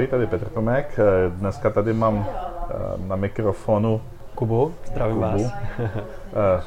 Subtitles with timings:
[0.00, 0.98] Ahoj, tady Petr Tomek.
[1.28, 2.74] Dneska tady mám eh,
[3.06, 4.00] na mikrofonu
[4.34, 4.72] Kubu.
[4.84, 5.26] Zdravím Kubu.
[5.44, 5.52] vás.
[6.32, 6.62] Eh,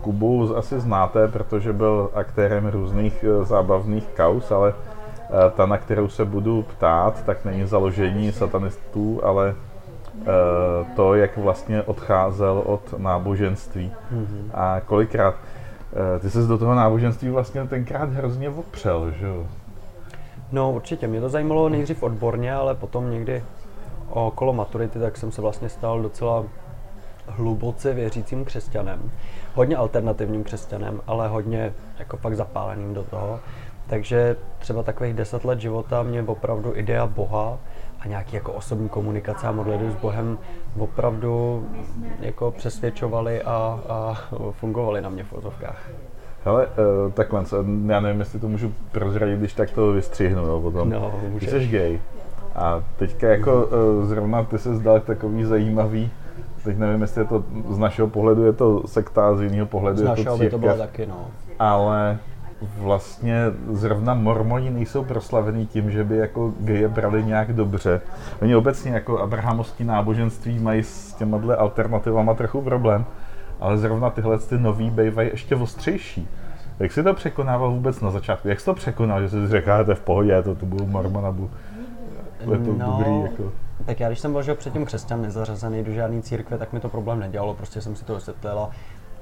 [0.00, 6.08] Kubu asi znáte, protože byl aktérem různých eh, zábavných kaus, ale eh, ta, na kterou
[6.08, 9.54] se budu ptát, tak není založení satanistů, ale
[10.20, 10.26] eh,
[10.96, 13.92] to, jak vlastně odcházel od náboženství.
[14.10, 14.50] Mhm.
[14.54, 15.34] A kolikrát
[16.16, 19.46] eh, ty se do toho náboženství vlastně tenkrát hrozně opřel, že jo?
[20.52, 23.44] No určitě, mě to zajímalo nejdřív odborně, ale potom někdy
[24.10, 26.44] okolo maturity, tak jsem se vlastně stal docela
[27.26, 29.10] hluboce věřícím křesťanem.
[29.54, 33.40] Hodně alternativním křesťanem, ale hodně jako fakt zapáleným do toho.
[33.86, 37.58] Takže třeba takových deset let života mě opravdu idea Boha
[38.00, 40.38] a nějaký jako osobní komunikace a modlitby s Bohem
[40.78, 41.66] opravdu
[42.20, 44.14] jako přesvědčovali a, a
[44.50, 45.88] fungovali na mě v fotovkách.
[46.44, 50.60] Hele, uh, takhle, co- já nevím, jestli to můžu prozradit, když tak to vystřihnu, jo,
[50.60, 50.90] potom.
[50.90, 51.50] No, Ty můžeš.
[51.50, 52.00] jsi gay.
[52.54, 56.10] A teďka jako uh, zrovna ty se zdal takový zajímavý,
[56.64, 60.00] teď nevím, jestli je to z našeho pohledu je to sekta, z jiného pohledu Z
[60.00, 61.26] je to našeho by církev, to bylo taky, no.
[61.58, 62.18] ale
[62.78, 68.00] vlastně zrovna mormoni nejsou proslavený tím, že by jako geje brali nějak dobře.
[68.42, 73.04] Oni obecně jako abrahamovský náboženství mají s těma alternativama trochu problém,
[73.62, 76.28] ale zrovna tyhle ty nový bývají ještě ostřejší.
[76.78, 78.48] Jak jsi to překonával vůbec na začátku?
[78.48, 80.86] Jak jsi to překonal, že jsi řekl, "Ah, to je v pohodě, to, to byl
[80.86, 81.50] mormona, bu.
[82.40, 83.52] je to No, dobrý, jako.
[83.86, 86.88] Tak já, když jsem byl že předtím křesťan, nezařazený do žádné církve, tak mi to
[86.88, 88.70] problém nedělalo, prostě jsem si to vysvětlil a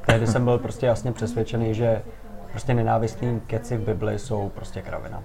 [0.06, 2.02] tehdy jsem byl prostě jasně přesvědčený, že
[2.50, 5.22] prostě nenávistný keci v Bibli jsou prostě kravina.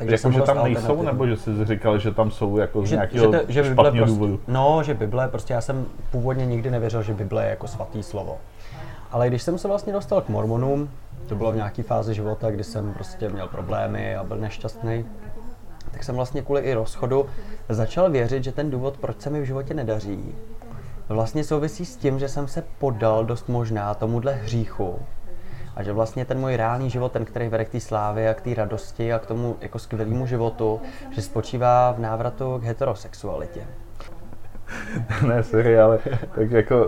[0.00, 3.32] Jako, že tam nejsou, nebo že jsi říkal, že tam jsou jako z že, nějakého
[3.32, 4.40] že, to, že Bible prostě, důvodu?
[4.48, 8.36] No, že Bible, prostě já jsem původně nikdy nevěřil, že Bible je jako svatý slovo.
[9.10, 10.90] Ale když jsem se vlastně dostal k mormonům,
[11.28, 15.04] to bylo v nějaké fázi života, kdy jsem prostě měl problémy a byl nešťastný,
[15.90, 17.26] tak jsem vlastně kvůli i rozchodu
[17.68, 20.34] začal věřit, že ten důvod, proč se mi v životě nedaří,
[21.08, 24.98] vlastně souvisí s tím, že jsem se podal dost možná tomuhle hříchu
[25.78, 28.40] a že vlastně ten můj reálný život, ten, který vede k té slávě a k
[28.40, 30.80] té radosti a k tomu jako skvělému životu,
[31.10, 33.60] že spočívá v návratu k heterosexualitě.
[35.28, 35.98] ne, sorry, ale
[36.34, 36.86] tak jako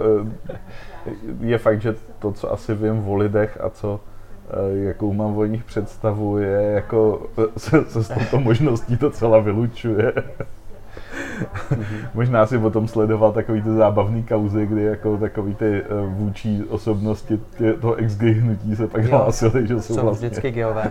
[1.07, 4.01] eh, je fakt, že to, co asi vím o lidech a co
[4.49, 9.11] eh, jakou mám o nich představu, je jako eh, se, se s touto možností to
[9.11, 10.13] celá vylučuje.
[12.15, 17.41] Možná si potom sledoval takový ty zábavný kauzy, kdy jako takový ty eh, vůči osobnosti
[17.59, 20.29] tě, toho ex-gay hnutí se pak hlásili, že jsou Jsou vlastně...
[20.29, 20.91] vždycky geové.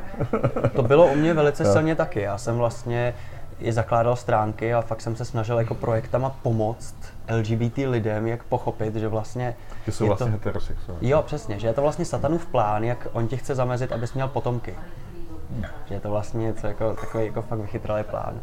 [0.75, 2.22] To bylo u mě velice silně taky.
[2.22, 3.13] Já jsem vlastně
[3.59, 6.95] i zakládal stránky a fakt jsem se snažil jako projektama pomoct
[7.35, 11.09] LGBT lidem, jak pochopit, že vlastně Že jsou vlastně to, heterosexuální.
[11.09, 14.28] Jo, přesně, že je to vlastně satanův plán, jak on ti chce zamezit, abys měl
[14.28, 14.75] potomky.
[15.88, 18.34] Že je to vlastně něco jako, takový jako fakt vychytralý plán.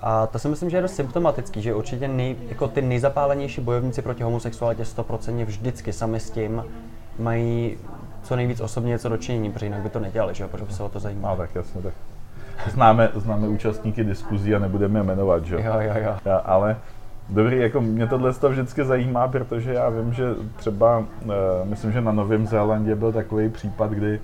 [0.00, 4.02] A to si myslím, že je dost symptomatický, že určitě nej, jako ty nejzapálenější bojovníci
[4.02, 6.64] proti homosexualitě 100% vždycky sami s tím
[7.18, 7.76] mají
[8.22, 10.82] co nejvíc osobně něco dočinění, protože jinak by to nedělali, že jo, protože by se
[10.82, 11.36] o to zajímalo.
[11.36, 11.94] No tak jasně, tak.
[12.66, 15.54] Známe, známe účastníky diskuzí a nebudeme je jmenovat, že?
[15.54, 16.16] Jo, jo, jo.
[16.24, 16.76] Já, ale
[17.28, 20.24] dobrý, jako mě tohle to vždycky zajímá, protože já vím, že
[20.56, 21.04] třeba, uh,
[21.64, 24.20] myslím, že na Novém Zélandě byl takový případ, kdy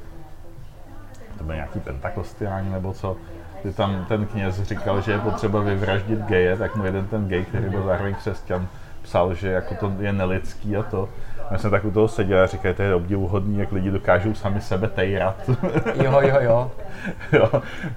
[1.39, 3.17] to byl nějaký pentakostiální nebo co,
[3.65, 7.45] kdy tam ten kněz říkal, že je potřeba vyvraždit geje, tak mu jeden ten gej,
[7.45, 8.69] který byl zároveň křesťan,
[9.03, 11.09] psal, že jako to je nelidský a to.
[11.51, 14.61] Já jsem tak u toho seděl a říkal, to je obdivuhodný, jak lidi dokážou sami
[14.61, 15.51] sebe tejrat.
[16.03, 16.71] Jo, jo, jo.
[17.33, 17.51] jo,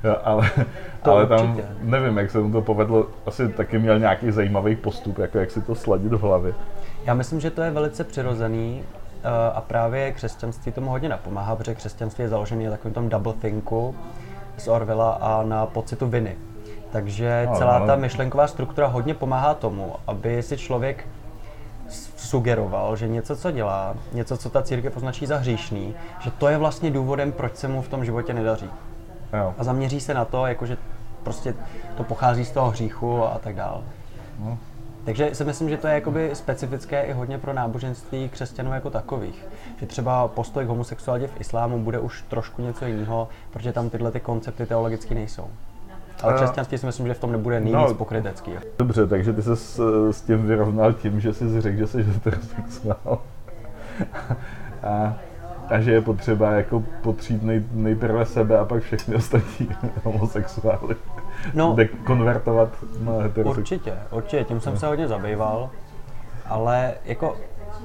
[0.04, 0.50] jo, ale,
[1.04, 5.18] To ale tam nevím, jak se mu to povedlo, asi taky měl nějaký zajímavý postup,
[5.18, 6.54] jako jak si to sladit v hlavě.
[7.06, 11.76] Já myslím, že to je velice přirozený eh, a právě křesťanství tomu hodně napomáhá, protože
[11.76, 13.96] křesťanství je založené na takovém tom double thinku
[14.58, 16.36] z Orwella a na pocitu viny.
[16.92, 21.08] Takže celá ta myšlenková struktura hodně pomáhá tomu, aby si člověk
[22.18, 26.58] sugeroval, že něco, co dělá, něco, co ta církev označí za hříšný, že to je
[26.58, 28.70] vlastně důvodem, proč se mu v tom životě nedaří.
[29.34, 29.54] Jo.
[29.58, 30.78] A zaměří se na to, jakože
[31.24, 31.54] prostě
[31.98, 33.84] to pochází z toho hříchu a tak dál.
[34.40, 34.58] No.
[35.08, 39.46] Takže si myslím, že to je jakoby specifické i hodně pro náboženství křesťanů jako takových.
[39.80, 44.12] Že třeba postoj k homosexualitě v islámu bude už trošku něco jiného, protože tam tyhle
[44.12, 45.48] ty koncepty teologicky nejsou.
[46.24, 47.94] Ale křesťanství si myslím, že v tom nebude nejvíc No.
[47.94, 48.52] pokrytecký.
[48.80, 49.80] Dobře, takže ty se s,
[50.12, 53.22] s tím vyrovnal tím, že jsi řekl, že jsi heterosexuál.
[54.84, 55.16] A,
[55.70, 59.70] a že je potřeba jako potřít nej, nejprve sebe a pak všechny ostatní
[60.04, 60.96] homosexuály.
[61.54, 61.74] No.
[61.74, 62.70] Dekonvertovat
[63.00, 63.58] na heterosexuál.
[63.58, 65.70] Určitě, určitě, tím jsem se hodně zabýval,
[66.46, 67.38] ale jako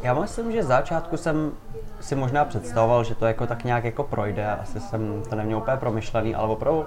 [0.03, 1.53] já myslím, že z začátku jsem
[2.01, 5.77] si možná představoval, že to jako tak nějak jako projde, asi jsem to neměl úplně
[5.77, 6.85] promyšlený, ale opravdu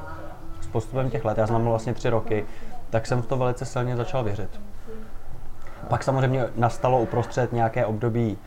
[0.61, 2.45] s postupem těch let, já byl vlastně tři roky,
[2.89, 4.61] tak jsem v to velice silně začal věřit.
[5.87, 8.37] Pak samozřejmě nastalo uprostřed nějaké období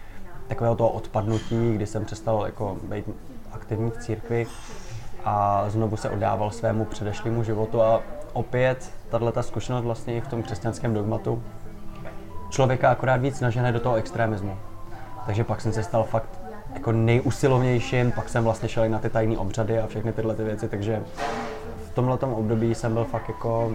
[0.48, 3.04] takového toho odpadnutí, kdy jsem přestal jako být
[3.52, 4.46] aktivní v církvi
[5.24, 8.00] a znovu se oddával svému předešlému životu a
[8.32, 11.42] opět tahle ta zkušenost vlastně i v tom křesťanském dogmatu
[12.50, 14.56] člověka akorát víc nažené do toho extremismu.
[15.26, 16.40] Takže pak jsem se stal fakt
[16.74, 20.44] jako nejusilovnějším, pak jsem vlastně šel i na ty tajné obřady a všechny tyhle ty
[20.44, 21.02] věci, takže
[21.86, 23.72] v tomhle období jsem byl fakt jako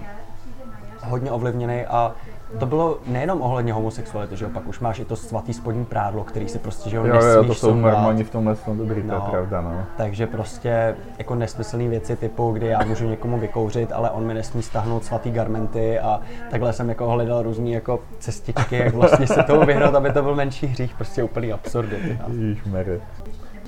[1.04, 2.16] hodně ovlivněný a
[2.59, 6.23] to bylo nejenom ohledně homosexuality, že jo, pak už máš i to svatý spodní prádlo,
[6.23, 9.19] který si prostě, že jo, jo, jo to jsou normální v tomhle tom dobrý, no,
[9.19, 9.85] to je pravda, no.
[9.97, 14.63] Takže prostě jako nesmyslné věci typu, kdy já můžu někomu vykouřit, ale on mi nesmí
[14.63, 19.65] stáhnout svatý garmenty a takhle jsem jako hledal různé jako cestičky, jak vlastně se tomu
[19.65, 22.19] vyhrát, aby to byl menší hřích, prostě úplný absurdity.
[22.27, 22.81] No.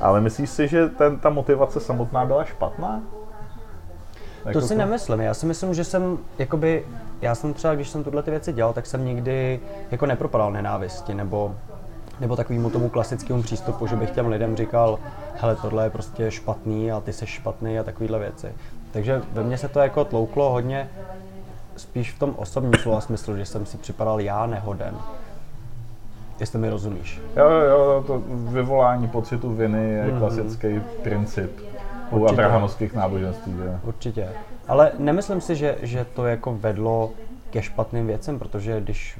[0.01, 3.01] Ale myslíš si, že ten, ta motivace samotná byla špatná?
[4.45, 4.79] Jako to si to...
[4.79, 5.19] nemyslím.
[5.19, 6.85] Já si myslím, že jsem, jakoby,
[7.25, 9.60] já jsem třeba, když jsem tuhle ty věci dělal, tak jsem nikdy
[9.92, 11.56] jako nepropadal nenávisti nebo
[12.19, 15.00] nebo takovýmu tomu klasickému přístupu, že bych těm lidem říkal,
[15.36, 18.48] hele, tohle je prostě špatný a ty jsi špatný a takovéhle věci.
[18.92, 20.89] Takže ve mně se to jako tlouklo hodně
[21.75, 24.95] spíš v tom osobním slova smyslu, že jsem si připadal já nehoden.
[26.39, 27.22] Jestli mi rozumíš.
[27.38, 30.19] Jo, jo, to vyvolání pocitu viny je mm-hmm.
[30.19, 31.51] klasický princip
[32.15, 33.53] u abrahamovských náboženství.
[33.65, 33.79] Je.
[33.83, 34.29] Určitě.
[34.67, 37.12] Ale nemyslím si, že, že to jako vedlo
[37.50, 39.19] ke špatným věcem, protože když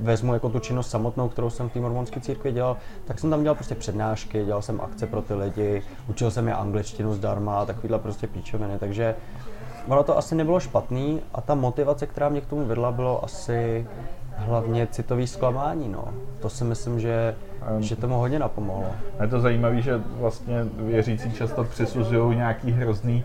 [0.00, 3.42] vezmu jako tu činnost samotnou, kterou jsem v té mormonské církvi dělal, tak jsem tam
[3.42, 7.64] dělal prostě přednášky, dělal jsem akce pro ty lidi, učil jsem je angličtinu zdarma a
[7.64, 9.14] takovýhle prostě píčoviny, takže
[9.88, 13.86] ono to asi nebylo špatný a ta motivace, která mě k tomu vedla, bylo asi
[14.36, 16.04] hlavně citový zklamání, no.
[16.40, 17.34] To si myslím, že,
[17.76, 18.86] um, že tomu hodně napomohlo.
[19.22, 23.24] Je to zajímavé, že vlastně věřící často přisuzují nějaký hrozný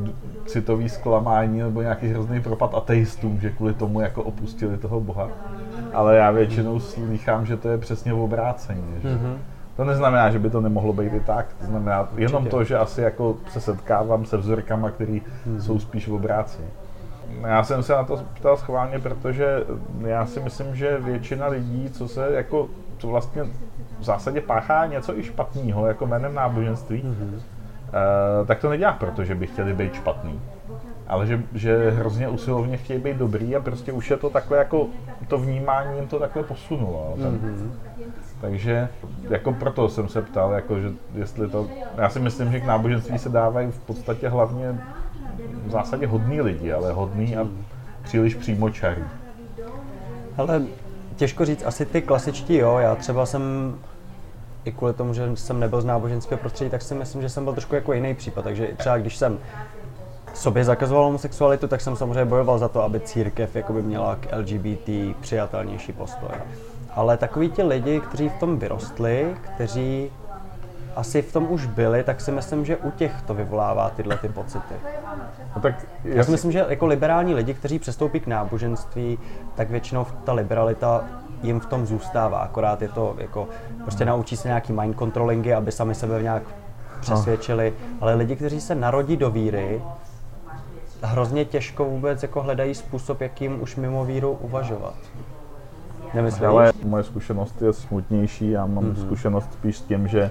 [0.00, 0.08] uh,
[0.46, 5.28] citový zklamání nebo nějaký hrozný propad ateistům, že kvůli tomu jako opustili toho Boha.
[5.92, 8.94] Ale já většinou slýchám, že to je přesně v obrácení.
[9.02, 9.08] Že?
[9.08, 9.36] Mm-hmm.
[9.76, 11.46] To neznamená, že by to nemohlo být i tak.
[11.60, 12.56] To znamená jenom Určitě.
[12.56, 15.58] to, že asi jako se setkávám se vzorkama, které mm-hmm.
[15.58, 16.68] jsou spíš v obrácení.
[17.46, 19.64] Já jsem se na to ptal schválně, protože
[20.06, 22.68] já si myslím, že většina lidí, co se jako,
[22.98, 23.42] co vlastně
[23.98, 27.34] v zásadě páchá něco i špatného, jako jménem náboženství, mm-hmm.
[27.34, 30.40] uh, tak to nedělá proto, že by chtěli být špatný.
[31.06, 34.86] Ale že, že hrozně usilovně chtějí být dobrý a prostě už je to takhle jako,
[35.28, 37.14] to vnímání jim to takhle posunulo.
[37.16, 37.70] Mm-hmm.
[38.40, 38.88] Takže
[39.30, 43.18] jako proto jsem se ptal, jako, že jestli to, já si myslím, že k náboženství
[43.18, 44.78] se dávají v podstatě hlavně
[45.66, 47.46] v zásadě hodný lidi, ale hodný a
[48.02, 49.02] příliš přímočarý.
[50.36, 50.62] Ale
[51.16, 52.78] těžko říct, asi ty klasičtí, jo.
[52.78, 53.74] Já třeba jsem
[54.64, 57.52] i kvůli tomu, že jsem nebyl z náboženského prostředí, tak si myslím, že jsem byl
[57.52, 58.42] trošku jako jiný případ.
[58.44, 59.38] Takže třeba když jsem
[60.34, 65.16] sobě zakazoval homosexualitu, tak jsem samozřejmě bojoval za to, aby církev jakoby měla k LGBT
[65.20, 66.28] přijatelnější postoj.
[66.90, 70.10] Ale takoví ti lidi, kteří v tom vyrostli, kteří
[70.98, 74.28] asi v tom už byli, tak si myslím, že u těch to vyvolává tyhle ty
[74.28, 74.74] pocity.
[75.56, 76.16] No tak jasný.
[76.16, 79.18] Já si myslím, že jako liberální lidi, kteří přestoupí k náboženství,
[79.54, 81.04] tak většinou ta liberalita
[81.42, 83.48] jim v tom zůstává, akorát je to jako,
[83.82, 86.42] prostě naučí se nějaký mind controllingy, aby sami sebe nějak
[87.00, 89.82] přesvědčili, ale lidi, kteří se narodí do víry,
[91.02, 94.94] hrozně těžko vůbec jako hledají způsob, jakým už mimo víru uvažovat.
[96.14, 96.42] Nemyslíš?
[96.42, 99.00] Ale moje zkušenost je smutnější, já mám mm-hmm.
[99.00, 100.30] zkušenost spíš s tím, že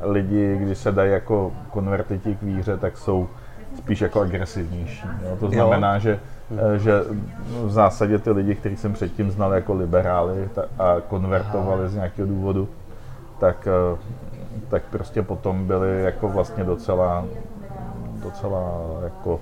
[0.00, 3.28] lidi, když se dají jako konvertiti k víře, tak jsou
[3.76, 5.06] spíš jako agresivnější.
[5.22, 5.36] Jo?
[5.40, 6.00] To znamená, jo.
[6.00, 6.78] že hmm.
[6.78, 7.00] že
[7.64, 10.48] v zásadě ty lidi, kteří jsem předtím znal jako liberály
[10.78, 11.88] a konvertovali Aha.
[11.88, 12.68] z nějakého důvodu,
[13.40, 13.98] tak, eh,
[14.68, 17.24] tak prostě potom byli jako vlastně docela,
[18.22, 19.40] docela jako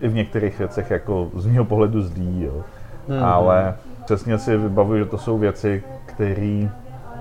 [0.00, 2.64] v některých věcech jako z mého pohledu zlí, jo.
[3.08, 3.24] Hmm.
[3.24, 6.68] Ale přesně si vybavuju, že to jsou věci, které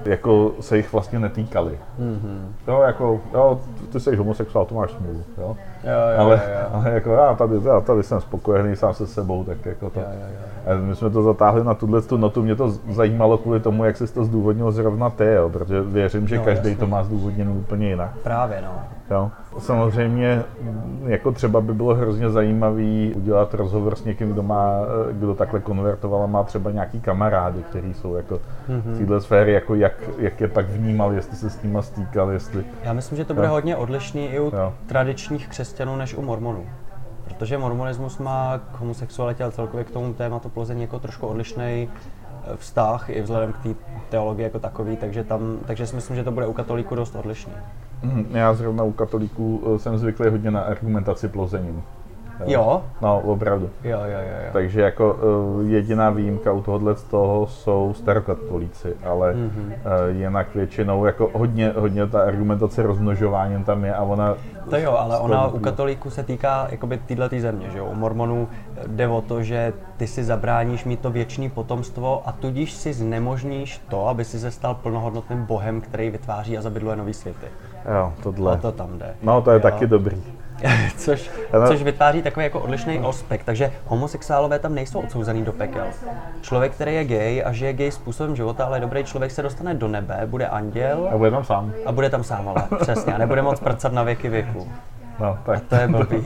[0.06, 1.80] jako se jich vlastně netýkali.
[2.00, 2.40] Mm-hmm.
[2.68, 3.60] Jo, jako, jo,
[3.92, 5.58] ty jsi homosexuál, to máš smůlu, jo.
[5.84, 6.68] Jo, jo, ale, jo, jo.
[6.74, 10.00] ale jako já tady, já tady jsem spokojený sám se sebou, tak jako to.
[10.00, 10.28] Jo, jo,
[10.74, 10.82] jo.
[10.82, 14.14] My jsme to zatáhli na tuhle tu notu, mě to zajímalo kvůli tomu, jak jsi
[14.14, 18.18] to zdůvodnil zrovna ty, jo, protože věřím, že no, každý to má zdůvodněno úplně jinak.
[18.24, 18.80] Právě, no.
[19.12, 19.32] Jo.
[19.60, 20.44] Samozřejmě
[21.06, 24.72] jako třeba by bylo hrozně zajímavý udělat rozhovor s někým, kdo má,
[25.12, 28.82] kdo takhle konvertoval a má třeba nějaký kamarády, kteří jsou jako mm-hmm.
[28.94, 32.64] v téhle sféry, jako jak, jak je tak vnímal, jestli se s nima stýkal, jestli...
[32.84, 33.54] Já myslím, že to bude jo.
[33.54, 34.74] hodně odlišný i u jo.
[34.86, 36.66] tradičních křesťanů než u mormonů.
[37.24, 42.56] Protože mormonismus má k homosexualitě a celkově k tomu tématu plození jako trošku odlišný eh,
[42.56, 43.70] vztah i vzhledem k té
[44.10, 47.54] teologii jako takový, takže, tam, takže si myslím, že to bude u katolíků dost odlišný.
[48.04, 51.84] Mhm, já zrovna u katolíků eh, jsem zvyklý hodně na argumentaci plozením.
[52.46, 52.82] Jo?
[53.02, 53.70] No, opravdu.
[53.84, 54.36] Jo, jo, jo.
[54.46, 54.50] jo.
[54.54, 59.50] Takže jako uh, jediná výjimka u tohohle z toho jsou starokatolíci, ale mm-hmm.
[59.50, 64.36] uh, jinak většinou jako hodně, hodně ta argumentace rozmnožováním tam je a ona...
[64.70, 67.86] To jo, ale ona u katolíků se týká jakoby týhle tý země, že jo?
[67.86, 68.48] U mormonů
[68.88, 73.82] jde o to, že ty si zabráníš mít to věčné potomstvo a tudíž si znemožníš
[73.90, 77.48] to, aby si se stal plnohodnotným bohem, který vytváří a zabydluje nový světy.
[77.96, 78.54] Jo, tohle.
[78.54, 79.16] O to tam jde.
[79.24, 79.62] No, to je jo.
[79.62, 80.24] taky dobrý.
[80.98, 81.32] což,
[81.68, 83.44] což vytváří takový jako odlišný aspekt.
[83.46, 85.86] Takže homosexuálové tam nejsou odsouzený do pekel.
[86.42, 89.88] Člověk, který je gay a žije gay způsobem života, ale dobrý člověk, se dostane do
[89.88, 91.10] nebe, bude anděl.
[91.14, 91.74] A bude tam sám.
[91.86, 93.14] A bude tam sám, ale přesně.
[93.14, 94.68] A nebude moc prcat na věky věku.
[95.20, 95.58] No, tak.
[95.58, 96.26] A to je blbý.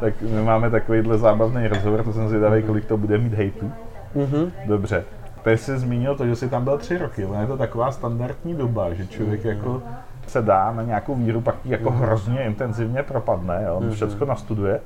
[0.00, 3.72] tak my máme takovýhle zábavný rozhovor, to jsem zvědavý, kolik to bude mít hejtu.
[4.16, 4.50] Mm-hmm.
[4.66, 5.04] Dobře.
[5.42, 8.54] Teď jsi zmínil to, že jsi tam byl tři roky, ale je to taková standardní
[8.54, 9.48] doba, že člověk mm-hmm.
[9.48, 9.82] jako
[10.26, 13.74] se dá na nějakou víru, pak ji jako hrozně intenzivně propadne, jo?
[13.74, 13.90] on mm-hmm.
[13.92, 14.80] všechno nastuduje.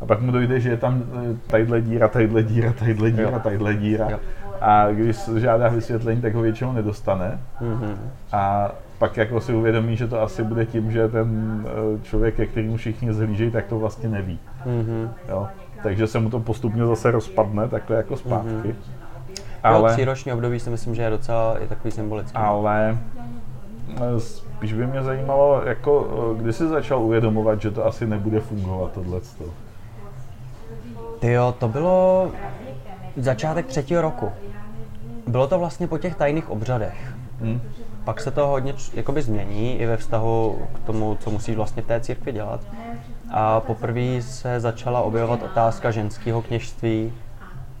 [0.00, 3.74] A pak mu dojde, že je tam e, tadyhle díra, tadyhle díra, tadyhle díra, tadyhle
[3.74, 4.08] díra.
[4.60, 7.38] A když žádá vysvětlení, tak ho většinou nedostane.
[7.60, 7.94] Mm-hmm.
[8.32, 11.28] A pak jako si uvědomí, že to asi bude tím, že ten
[11.66, 14.38] e, člověk, ke kterému všichni zhlížejí, tak to vlastně neví.
[15.28, 15.48] Jo?
[15.82, 18.74] Takže se mu to postupně zase rozpadne, takhle jako zpátky.
[19.62, 22.36] Ale, jo, tříroční období si myslím, že je docela je takový symbolický.
[22.36, 22.98] Ale
[23.96, 24.20] e,
[24.64, 29.44] spíš by mě zajímalo, jako, kdy jsi začal uvědomovat, že to asi nebude fungovat tohleto.
[31.18, 32.30] Ty jo, to bylo
[33.16, 34.32] začátek třetího roku.
[35.26, 37.14] Bylo to vlastně po těch tajných obřadech.
[37.40, 37.60] Hmm.
[38.04, 41.86] Pak se to hodně jakoby změní i ve vztahu k tomu, co musíš vlastně v
[41.86, 42.60] té církvi dělat.
[43.30, 47.12] A poprvé se začala objevovat otázka ženského kněžství,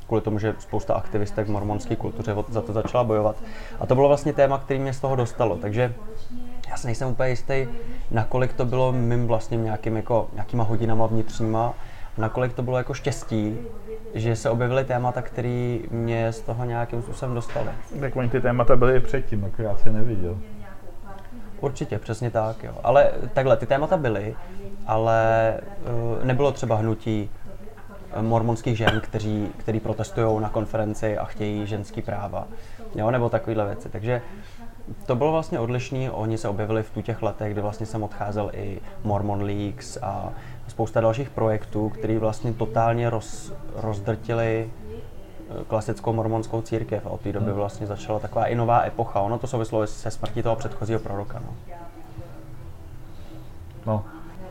[0.06, 3.36] kvůli tomu, že spousta aktivistek v mormonské kultuře za to začala bojovat.
[3.80, 5.56] A to bylo vlastně téma, který mě z toho dostalo.
[5.56, 5.94] Takže
[6.68, 7.66] já si nejsem úplně jistý,
[8.10, 11.74] nakolik to bylo mým vlastně nějakým, jako, nějakýma hodinama vnitřníma,
[12.18, 13.58] nakolik to bylo jako štěstí,
[14.14, 17.68] že se objevily témata, které mě z toho nějakým způsobem dostaly.
[18.00, 20.38] Tak oni ty témata byly i předtím, akorát si neviděl.
[21.60, 22.72] Určitě, přesně tak, jo.
[22.82, 24.36] Ale takhle, ty témata byly,
[24.86, 25.54] ale
[26.18, 27.30] uh, nebylo třeba hnutí
[28.12, 32.46] eh, mormonských žen, kteří, který protestují na konferenci a chtějí ženský práva,
[32.94, 33.88] jo, nebo takovéhle věci.
[33.88, 34.22] Takže
[35.06, 38.50] to bylo vlastně odlišný, oni se objevili v tu těch letech, kdy vlastně jsem odcházel
[38.52, 40.28] i Mormon Leaks a
[40.68, 47.32] spousta dalších projektů, které vlastně totálně roz, rozdrtili eh, klasickou mormonskou církev a od té
[47.32, 47.54] doby hmm.
[47.54, 49.20] vlastně začala taková i nová epocha.
[49.20, 51.42] Ono to souvislo se smrtí toho předchozího proroka.
[51.46, 51.54] No.
[53.86, 54.04] no,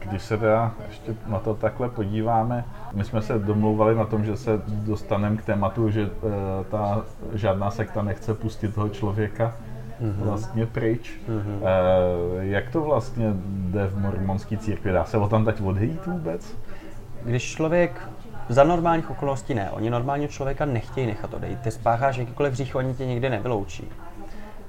[0.09, 4.37] když se teda ještě na to takhle podíváme, my jsme se domlouvali na tom, že
[4.37, 6.31] se dostaneme k tématu, že uh,
[6.71, 7.01] ta
[7.33, 9.53] žádná sekta nechce pustit toho člověka
[10.01, 10.23] mm-hmm.
[10.23, 11.11] vlastně pryč.
[11.29, 11.59] Mm-hmm.
[12.41, 14.91] E, jak to vlastně jde v mormonské církvi?
[14.91, 16.55] Dá se o tam teď odejít vůbec?
[17.23, 18.09] Když člověk
[18.49, 19.71] za normálních okolností ne.
[19.71, 21.59] Oni normálního člověka nechtějí nechat odejít.
[21.59, 23.89] Ty spácháš jakýkoliv hřích, oni tě nikdy nevyloučí.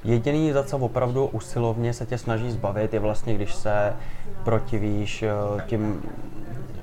[0.04, 3.92] Jediný, za co opravdu usilovně se tě snaží zbavit, je vlastně, když se
[4.44, 5.30] protivíš eh,
[5.66, 6.02] tím,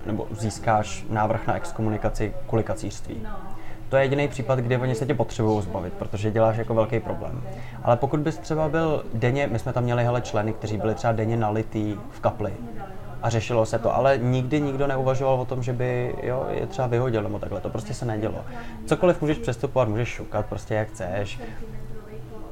[0.06, 3.28] nebo získáš návrh na exkomunikaci kvůli kacířství
[3.92, 7.44] to je jediný případ, kdy oni se tě potřebují zbavit, protože děláš jako velký problém.
[7.84, 11.14] Ale pokud bys třeba byl denně, my jsme tam měli hele členy, kteří byli třeba
[11.14, 12.54] denně nalitý v kapli
[13.22, 16.88] a řešilo se to, ale nikdy nikdo neuvažoval o tom, že by jo, je třeba
[16.88, 18.46] vyhodil nebo takhle, to prostě se nedělo.
[18.86, 21.40] Cokoliv můžeš přestupovat, můžeš šukat prostě jak chceš,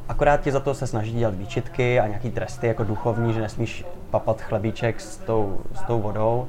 [0.09, 3.85] Akorát ti za to se snaží dělat výčitky a nějaký tresty jako duchovní, že nesmíš
[4.09, 6.47] papat chlebíček s tou, s tou vodou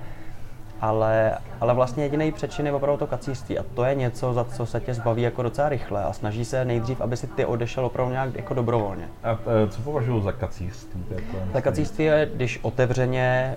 [0.81, 4.67] ale, ale vlastně jediný přečin je opravdu to kacířství a to je něco, za co
[4.67, 8.13] se tě zbaví jako docela rychle a snaží se nejdřív, aby si ty odešel opravdu
[8.13, 9.09] nějak jako dobrovolně.
[9.23, 11.05] A e, co považuji za kacířství?
[11.53, 13.57] Tak kacířství je, když otevřeně e,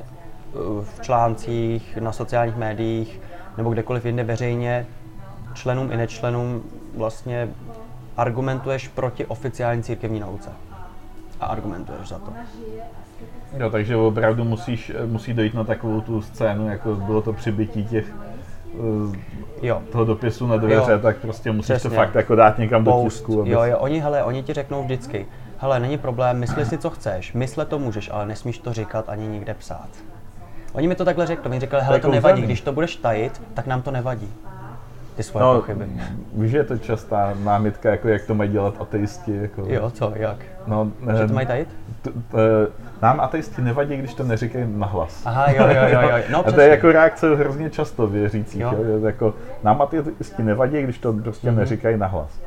[0.84, 3.22] v článcích, na sociálních médiích
[3.58, 4.86] nebo kdekoliv jinde veřejně
[5.54, 6.64] členům i nečlenům
[6.98, 7.50] vlastně
[8.18, 10.50] argumentuješ proti oficiální církevní nauce.
[11.40, 12.34] A argumentuješ za to.
[13.58, 18.06] Jo, takže opravdu musíš, musí dojít na takovou tu scénu, jako bylo to přibytí těch
[18.74, 19.82] eh, jo.
[19.92, 21.00] toho dopisu na dveře, jo.
[21.00, 21.90] tak prostě musíš Přesně.
[21.90, 23.04] to fakt jako dát někam Post.
[23.04, 23.42] do tisku.
[23.42, 23.54] Abys...
[23.54, 25.26] Jo, jo, oni, hele, oni ti řeknou vždycky,
[25.58, 29.28] hele, není problém, mysli si, co chceš, mysle to můžeš, ale nesmíš to říkat ani
[29.28, 29.90] nikde psát.
[30.74, 33.68] Oni mi to takhle řekli, mi říkali, hele, to nevadí, když to budeš tajit, tak
[33.68, 34.30] nám to nevadí
[35.14, 35.86] ty svoje no, pochyby.
[36.34, 39.36] Víš, že je to častá námitka, jako jak to mají dělat ateisti.
[39.42, 39.64] Jako...
[39.68, 40.38] Jo, co, jak?
[40.68, 41.70] No, že to mají tajit?
[42.02, 42.38] T, t,
[43.02, 45.26] nám ateisti nevadí, když to neříkají nahlas.
[45.26, 46.02] Aha, jo, jo, jo.
[46.02, 46.24] jo.
[46.32, 48.62] No, a to je jako reakce hrozně často věřících.
[48.62, 48.74] Jo.
[48.78, 49.06] Jo?
[49.06, 51.56] Jako, nám ateisti nevadí, když to prostě mm-hmm.
[51.56, 52.40] neříkají nahlas.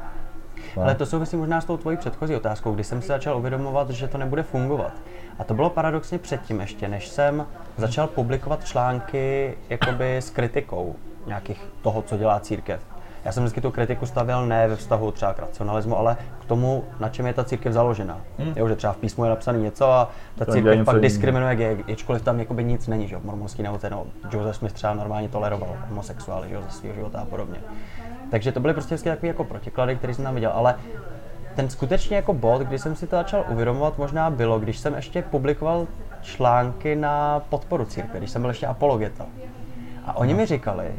[0.77, 0.83] No.
[0.83, 4.09] Ale to souvisí možná s tou tvojí předchozí otázkou, kdy jsem si začal uvědomovat, že
[4.09, 4.93] to nebude fungovat.
[5.39, 7.47] A to bylo paradoxně předtím ještě, než jsem
[7.77, 10.97] začal publikovat články jakoby s kritikou
[11.27, 12.81] nějakých toho, co dělá církev.
[13.25, 16.85] Já jsem vždycky tu kritiku stavěl ne ve vztahu třeba k racionalismu, ale k tomu,
[17.01, 18.21] na čem je ta církev založena.
[18.39, 18.53] Hmm.
[18.57, 21.57] Jo, že třeba v písmu je napsané něco a ta To církev je pak diskriminuje
[21.57, 24.95] gay, ačkoliv tam jakoby nic není, že jo, v mormonský nauce, no, Joseph Smith třeba
[24.95, 27.59] normálně toleroval homosexuály, že jo, ze svého života a podobně.
[28.31, 30.75] Takže to byly prostě vždycky takové jako protiklady, které jsem tam viděl, ale
[31.55, 35.23] ten skutečně jako bod, kdy jsem si to začal uvědomovat, možná bylo, když jsem ještě
[35.23, 35.87] publikoval
[36.23, 39.27] články na podporu církve, když jsem byl ještě apologeta.
[40.05, 40.93] A oni mi říkali,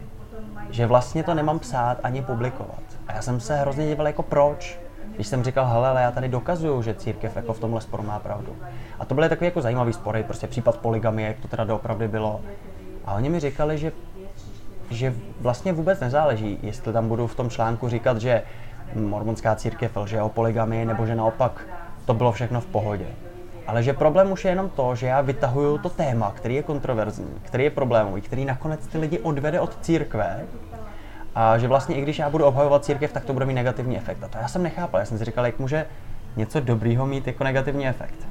[0.69, 2.81] že vlastně to nemám psát ani publikovat.
[3.07, 4.79] A já jsem se hrozně díval jako proč.
[5.15, 8.19] Když jsem říkal, hele, ale já tady dokazuju, že církev jako v tomhle sporu má
[8.19, 8.55] pravdu.
[8.99, 12.41] A to byly takové jako zajímavý spory, prostě případ poligamie, jak to teda doopravdy bylo.
[13.05, 13.91] A oni mi říkali, že,
[14.89, 18.43] že vlastně vůbec nezáleží, jestli tam budu v tom článku říkat, že
[18.95, 21.67] mormonská církev lže o poligamii, nebo že naopak
[22.05, 23.07] to bylo všechno v pohodě.
[23.67, 27.29] Ale že problém už je jenom to, že já vytahuju to téma, který je kontroverzní,
[27.41, 30.45] který je problémový, který nakonec ty lidi odvede od církve
[31.35, 34.23] a že vlastně i když já budu obhajovat církev, tak to bude mít negativní efekt.
[34.23, 35.85] A to já jsem nechápal, já jsem si říkal, jak může
[36.35, 38.27] něco dobrýho mít jako negativní efekt.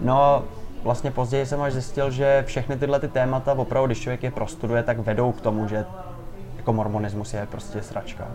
[0.00, 0.44] No,
[0.82, 4.82] vlastně později jsem až zjistil, že všechny tyhle ty témata, opravdu, když člověk je prostuduje,
[4.82, 5.84] tak vedou k tomu, že
[6.56, 8.28] jako mormonismus je prostě sračka.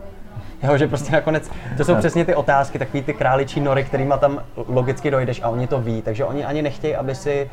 [0.64, 4.44] Jo, že prostě nakonec, to jsou přesně ty otázky, takový ty králičí nory, kterýma tam
[4.68, 7.50] logicky dojdeš a oni to ví, takže oni ani nechtějí, aby si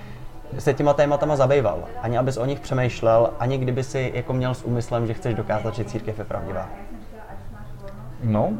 [0.59, 4.65] se těma tématama zabýval, ani abys o nich přemýšlel, ani kdyby si jako měl s
[4.65, 6.69] úmyslem, že chceš dokázat, že církev je pravdivá.
[8.25, 8.52] No.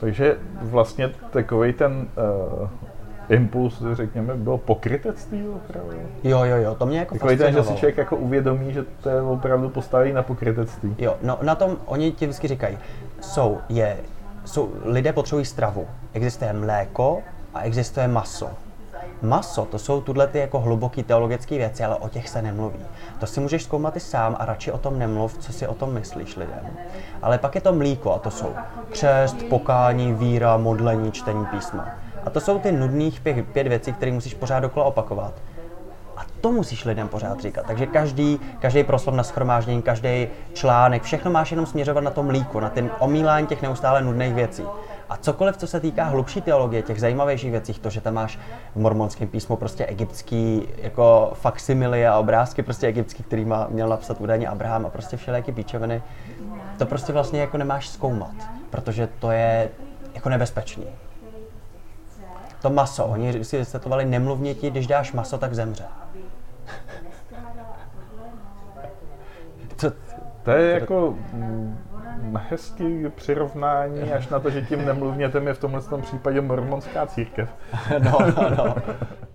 [0.00, 2.06] Takže vlastně takový ten
[2.62, 2.68] uh,
[3.30, 5.96] impuls, řekněme, byl pokrytectví opravdu.
[6.24, 9.08] Jo, jo, jo, to mě jako Takový ten, že si člověk jako uvědomí, že to
[9.08, 10.94] je opravdu postaví na pokrytectví.
[10.98, 12.78] Jo, no na tom oni ti vždycky říkají,
[13.20, 13.96] jsou, je,
[14.44, 15.86] jsou, lidé potřebují stravu.
[16.12, 17.22] Existuje mléko
[17.54, 18.50] a existuje maso.
[19.22, 22.78] Maso, to jsou tuhle ty jako hluboký teologické věci, ale o těch se nemluví.
[23.18, 25.94] To si můžeš zkoumat i sám a radši o tom nemluv, co si o tom
[25.94, 26.66] myslíš lidem.
[27.22, 28.54] Ale pak je to mlíko a to jsou
[28.90, 31.88] křest, pokání, víra, modlení, čtení písma.
[32.24, 35.34] A to jsou ty nudných pět, pět věcí, které musíš pořád dokola opakovat.
[36.16, 37.66] A to musíš lidem pořád říkat.
[37.66, 42.60] Takže každý, každý proslov na schromáždění, každý článek, všechno máš jenom směřovat na to mlíko,
[42.60, 44.64] na ten omílání těch neustále nudných věcí.
[45.08, 48.38] A cokoliv, co se týká hlubší teologie, těch zajímavějších věcí, to, že tam máš
[48.74, 54.20] v mormonském písmu prostě egyptský jako faksimily a obrázky prostě egyptský, který má, měl napsat
[54.20, 56.02] údajně Abraham a prostě všelijaké píčoviny,
[56.78, 58.34] to prostě vlastně jako nemáš zkoumat,
[58.70, 59.68] protože to je
[60.14, 60.86] jako nebezpečný.
[62.62, 65.84] To maso, oni si vysvětlovali, nemluvně ti, když dáš maso, tak zemře.
[69.76, 69.92] to,
[70.42, 71.78] To je jako mm,
[72.50, 77.48] hezký přirovnání až na to, že tím nemluvnětem je v tomhle tom případě mormonská církev.
[77.98, 78.74] no, no, no.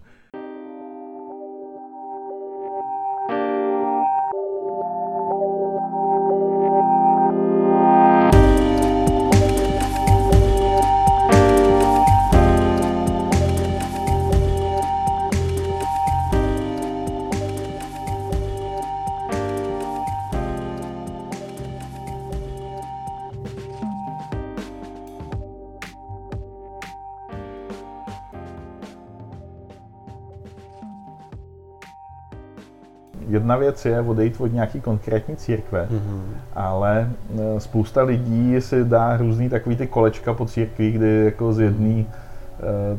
[33.45, 36.21] Jedna věc je odejít od nějaký konkrétní církve, mm-hmm.
[36.55, 37.09] ale
[37.55, 41.93] e, spousta lidí si dá různý takový ty kolečka po církvi, kdy jako z jedné
[41.99, 42.05] e,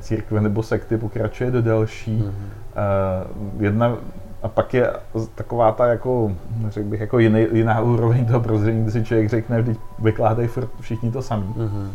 [0.00, 2.22] církve nebo sekty pokračuje do další.
[2.22, 3.62] Mm-hmm.
[3.62, 3.96] Jedna,
[4.42, 4.90] a pak je
[5.34, 6.32] taková ta jako,
[6.68, 10.68] řekl bych, jako jiný, jiná úroveň toho prozření, kdy si člověk řekne, vždyť vykládají furt
[10.80, 11.54] všichni to samý.
[11.56, 11.88] Mm-hmm.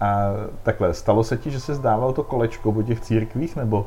[0.00, 0.30] A
[0.62, 3.86] takhle, stalo se ti, že jsi zdával to kolečko po těch církvích, nebo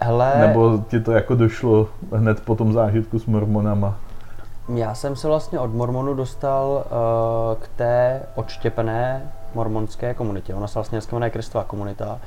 [0.00, 3.96] Hele, nebo ti to jako došlo hned po tom zážitku s mormonama?
[4.74, 10.54] já jsem se vlastně od mormonu dostal uh, k té odštěpené mormonské komunitě.
[10.54, 12.18] Ona se vlastně dneska jmenuje Kristová komunita.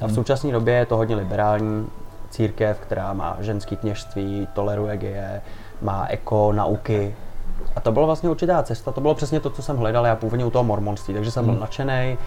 [0.00, 1.86] A v současné době je to hodně liberální
[2.30, 5.42] církev, která má ženský kněžství, toleruje geje,
[5.82, 7.14] má eko, nauky.
[7.76, 10.44] A to byla vlastně určitá cesta, to bylo přesně to, co jsem hledal já původně
[10.44, 12.18] u toho mormonství, takže jsem byl nadšený.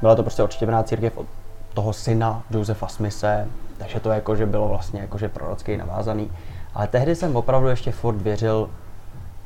[0.00, 1.26] Byla to prostě odštěpená církev od
[1.74, 3.46] toho syna Josefa Smise,
[3.80, 6.30] takže to jako, že bylo vlastně jakože prorocky navázaný.
[6.74, 8.70] Ale tehdy jsem opravdu ještě furt věřil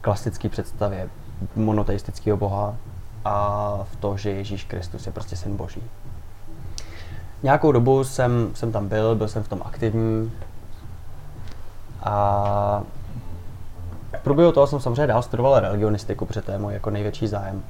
[0.00, 1.08] klasické představě
[1.56, 2.76] monoteistického boha
[3.24, 5.82] a v to, že Ježíš Kristus je prostě syn boží.
[7.42, 10.32] Nějakou dobu jsem, jsem tam byl, byl jsem v tom aktivní
[12.02, 12.82] a
[14.18, 17.62] v průběhu toho jsem samozřejmě dál studoval religionistiku, protože to je můj jako největší zájem.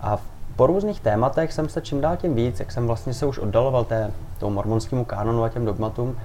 [0.00, 0.22] A v
[0.56, 3.84] po různých tématech jsem se čím dál tím víc, jak jsem vlastně se už oddaloval
[3.84, 6.16] té, tomu mormonskému kánonu a těm dogmatům,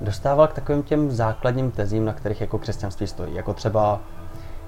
[0.00, 3.34] dostával k takovým těm základním tezím, na kterých jako křesťanství stojí.
[3.34, 4.00] Jako třeba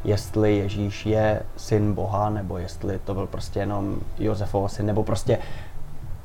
[0.04, 5.38] jestli Ježíš je syn Boha, nebo jestli to byl prostě jenom Josefov syn, nebo prostě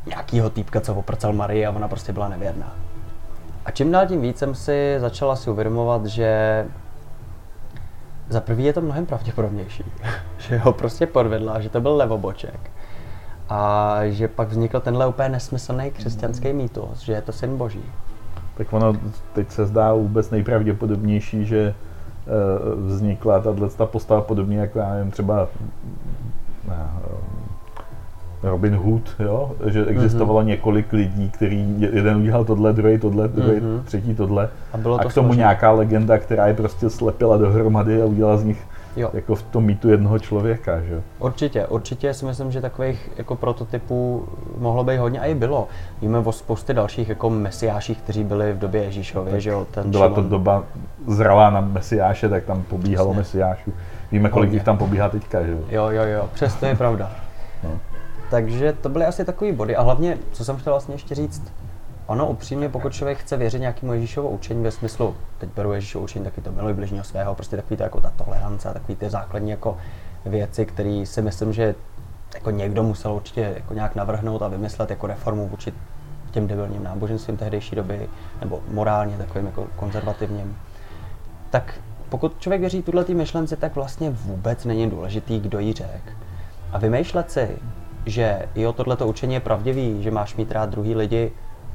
[0.06, 2.76] nějakýho týpka, co oprcal Marii a ona prostě byla nevěrná.
[3.66, 6.66] A čím dál tím víc jsem si začala si uvědomovat, že
[8.30, 9.84] za prvý je to mnohem pravděpodobnější,
[10.38, 12.73] že ho prostě podvedla, že to byl levoboček.
[13.50, 17.84] A že pak vznikl tenhle úplně nesmyslný křesťanský mýtus, že je to syn boží.
[18.58, 18.94] Tak ono
[19.34, 21.74] teď se zdá vůbec nejpravděpodobnější, že eh,
[22.76, 25.48] vznikla tato postava podobně jako já nevím, třeba
[26.68, 26.90] ne,
[28.44, 29.52] Robin Hood, jo?
[29.66, 30.46] že existovalo mm-hmm.
[30.46, 33.84] několik lidí, který jeden udělal tohle, druhý tohle, druhý, mm-hmm.
[33.84, 34.50] třetí tohle.
[34.74, 35.38] A, bylo to a k tomu složení.
[35.38, 39.10] nějaká legenda, která je prostě slepila dohromady a udělala z nich jo.
[39.14, 40.82] jako v tom mýtu jednoho člověka.
[40.82, 41.02] Že?
[41.20, 44.28] Určitě, určitě si myslím, že takových jako prototypů
[44.58, 45.68] mohlo být hodně a i bylo.
[46.02, 49.68] Víme o spoustě dalších jako mesiáších, kteří byli v době Ježíšově, že jo.
[49.72, 50.64] Ten byla to doba
[51.08, 53.20] zralá na mesiáše, tak tam pobíhalo Přesně.
[53.20, 53.74] mesiášů.
[54.12, 55.58] Víme, kolik jich tam pobíhá teďka, že jo.
[55.70, 57.12] Jo, jo, jo, přesto je pravda.
[57.64, 57.80] no.
[58.30, 59.76] Takže to byly asi takové body.
[59.76, 61.54] A hlavně, co jsem chtěl vlastně ještě říct,
[62.08, 66.26] ono upřímně, pokud člověk chce věřit nějakému Ježíšovu učení ve smyslu, teď beru Ježíšovo učení,
[66.26, 69.52] taky to miluji bližního svého, prostě takový to jako ta tolerance a takový ty základní
[69.52, 69.78] jako
[70.26, 71.76] věci, které si myslím, že
[72.34, 75.74] jako někdo musel určitě jako nějak navrhnout a vymyslet jako reformu vůči
[76.32, 78.10] těm debilním náboženstvím tehdejší doby,
[78.42, 80.58] nebo morálně takovým jako konzervativním,
[81.50, 86.12] tak pokud člověk věří tuhle myšlence, tak vlastně vůbec není důležitý, kdo ji řekl.
[86.72, 87.50] A vymýšlet si,
[88.06, 91.32] že jo, tohleto učení je pravdivý, že máš mít rád druhý lidi,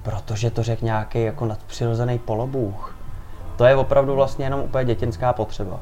[0.08, 2.96] protože to řekl nějaký jako nadpřirozený polobůh.
[3.56, 5.80] To je opravdu vlastně jenom úplně dětinská potřeba.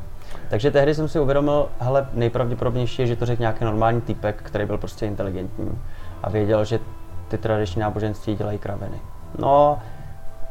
[0.50, 4.66] Takže tehdy jsem si uvědomil, hele, nejpravděpodobnější je, že to řekl nějaký normální typek, který
[4.66, 5.78] byl prostě inteligentní
[6.22, 6.80] a věděl, že
[7.28, 9.00] ty tradiční náboženství dělají kraviny.
[9.38, 9.78] No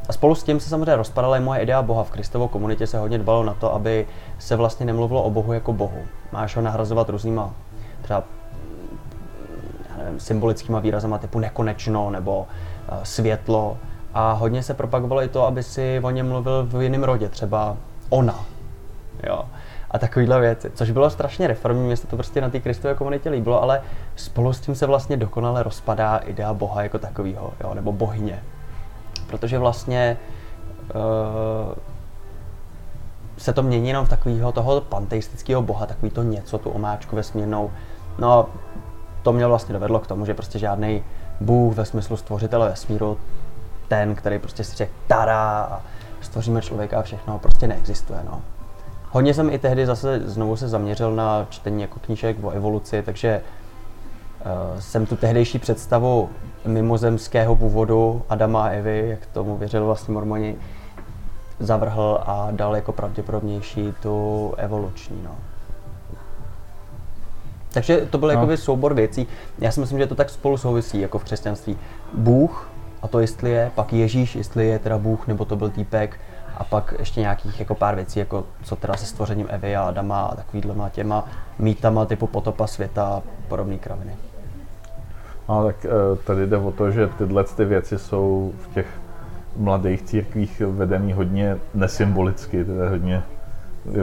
[0.08, 2.04] a spolu s tím se samozřejmě rozpadala i moje idea Boha.
[2.04, 4.06] V Kristovou komunitě se hodně dbalo na to, aby
[4.38, 6.00] se vlastně nemluvilo o Bohu jako Bohu.
[6.32, 7.50] Máš ho nahrazovat různýma
[8.02, 8.22] třeba
[9.96, 12.46] nevím, symbolickýma výrazama typu nekonečno nebo
[13.02, 13.78] světlo.
[14.14, 17.76] A hodně se propagovalo i to, aby si o něm mluvil v jiném rodě, třeba
[18.10, 18.44] ona.
[19.26, 19.44] Jo.
[19.90, 23.30] A takovýhle věci, což bylo strašně reformní, mě se to prostě na té Kristové komunitě
[23.30, 23.82] líbilo, ale
[24.16, 28.42] spolu s tím se vlastně dokonale rozpadá idea Boha jako takového, jo, nebo bohyně.
[29.26, 30.16] Protože vlastně
[30.94, 31.74] uh,
[33.38, 37.70] se to mění jenom v takového toho panteistického boha, takový to něco, tu omáčku vesmírnou.
[38.18, 38.46] No
[39.22, 41.04] to mě vlastně dovedlo k tomu, že prostě žádný
[41.40, 43.18] Bůh ve smyslu stvořitele vesmíru,
[43.88, 45.82] ten, který prostě si řekl tada a
[46.20, 48.18] stvoříme člověka a všechno, prostě neexistuje.
[48.24, 48.42] No.
[49.10, 53.40] Hodně jsem i tehdy zase znovu se zaměřil na čtení jako knížek o evoluci, takže
[54.40, 56.30] uh, jsem tu tehdejší představu
[56.64, 60.56] mimozemského původu Adama a Evy, jak tomu věřili vlastně mormoni,
[61.60, 65.20] zavrhl a dal jako pravděpodobnější tu evoluční.
[65.24, 65.36] No.
[67.76, 68.34] Takže to byl no.
[68.34, 69.26] jakoby soubor věcí.
[69.58, 71.78] Já si myslím, že to tak spolu souvisí jako v křesťanství.
[72.14, 72.70] Bůh,
[73.02, 76.20] a to jestli je, pak Ježíš, jestli je teda Bůh, nebo to byl týpek,
[76.56, 80.22] a pak ještě nějakých jako pár věcí, jako co teda se stvořením Evy a Adama
[80.22, 81.24] a takovýhlema těma
[81.58, 84.16] mýtama typu potopa světa a podobné kraviny.
[85.48, 88.86] No tak eh, tady jde o to, že tyhle ty věci jsou v těch
[89.56, 93.22] mladých církvích vedený hodně nesymbolicky, teda hodně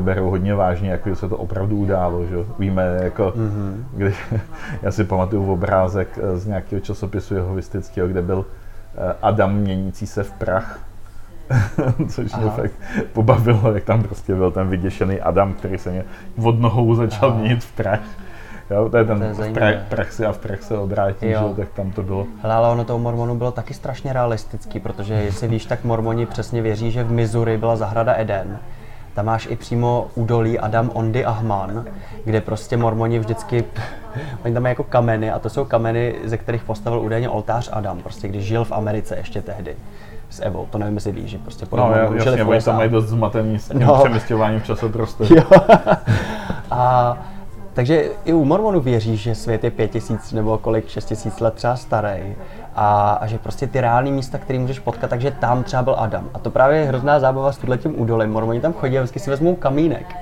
[0.01, 3.83] berou hodně vážně, jako se to opravdu událo, že Víme, jako, mm-hmm.
[3.93, 4.13] kdy,
[4.81, 8.45] já si pamatuju obrázek eh, z nějakého časopisu jehovistického, kde byl
[8.95, 10.79] eh, Adam měnící se v prach,
[12.09, 12.41] což Aha.
[12.41, 12.71] mě fakt
[13.13, 16.03] pobavilo, jak tam prostě byl ten vyděšený Adam, který se mě
[16.43, 17.39] od nohou začal Aha.
[17.39, 18.03] měnit v prach.
[18.69, 21.49] Jo, to je ten to je v pra- praxi a v praxi obrátí, jo.
[21.49, 22.27] že, tak tam to bylo.
[22.41, 26.61] Hele, ale ono toho mormonu bylo taky strašně realistický, protože jestli víš, tak mormoni přesně
[26.61, 28.59] věří, že v Missouri byla zahrada Eden
[29.13, 31.85] tam máš i přímo údolí Adam Ondy Ahman,
[32.25, 33.63] kde prostě mormoni vždycky,
[34.45, 37.99] oni tam mají jako kameny a to jsou kameny, ze kterých postavil údajně oltář Adam,
[37.99, 39.75] prostě když žil v Americe ještě tehdy
[40.29, 43.05] s Evou, to nevím, jestli víš, že prostě po no, jasně, oni tam mají dost
[43.05, 43.99] zmatený s tím no.
[43.99, 45.35] přemysťováním v časoprostoru.
[46.71, 47.17] a
[47.73, 51.53] takže i u mormonů věří, že svět je pět tisíc nebo kolik, šest tisíc let
[51.53, 52.35] třeba starý
[52.75, 56.29] a, a že prostě ty reální místa, které můžeš potkat, takže tam třeba byl Adam.
[56.33, 58.31] A to právě je hrozná zábava s tím údolem.
[58.31, 60.15] Mormoni tam chodí a vždycky si vezmou kamínek.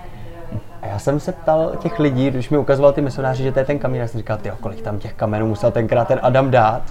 [0.81, 3.65] A já jsem se ptal těch lidí, když mi ukazoval ty misionáři, že to je
[3.65, 6.81] ten kamínek, jsem říkal, ty kolik tam těch kamenů musel tenkrát ten Adam dát.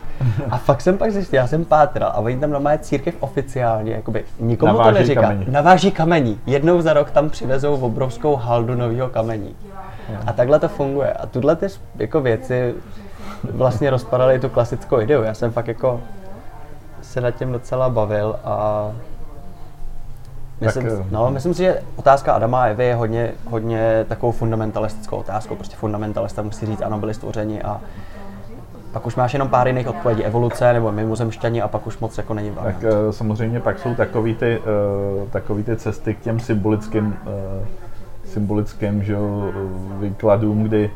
[0.51, 4.25] A fakt jsem pak zjistil, já jsem pátral a oni tam na církev oficiálně, jakoby
[4.41, 5.21] nikomu Naváží to neříká.
[5.21, 5.47] Kamení.
[5.49, 6.41] Naváží kamení.
[6.47, 9.57] Jednou za rok tam přivezou obrovskou haldu nového kamení.
[10.27, 11.13] A takhle to funguje.
[11.13, 11.67] A tuhle ty
[11.99, 12.75] jako věci
[13.45, 15.23] vlastně rozpadali tu klasickou ideu.
[15.23, 16.01] Já jsem fakt jako
[17.03, 18.87] se nad tím docela bavil a
[20.61, 25.17] Myslím, tak, no, myslím si, že otázka Adama a Evy je hodně, hodně takovou fundamentalistickou
[25.17, 25.55] otázkou.
[25.55, 27.81] Prostě fundamentalista musí říct, ano, byli stvořeni a
[28.93, 32.35] pak už máš jenom pár jiných odpovědí, evoluce nebo mimozemšťani a pak už moc jako
[32.35, 37.17] není Tak uh, samozřejmě pak jsou takový ty, uh, takový ty cesty k těm symbolickým,
[38.25, 39.17] symbolickým že,
[40.01, 40.91] výkladům, kdy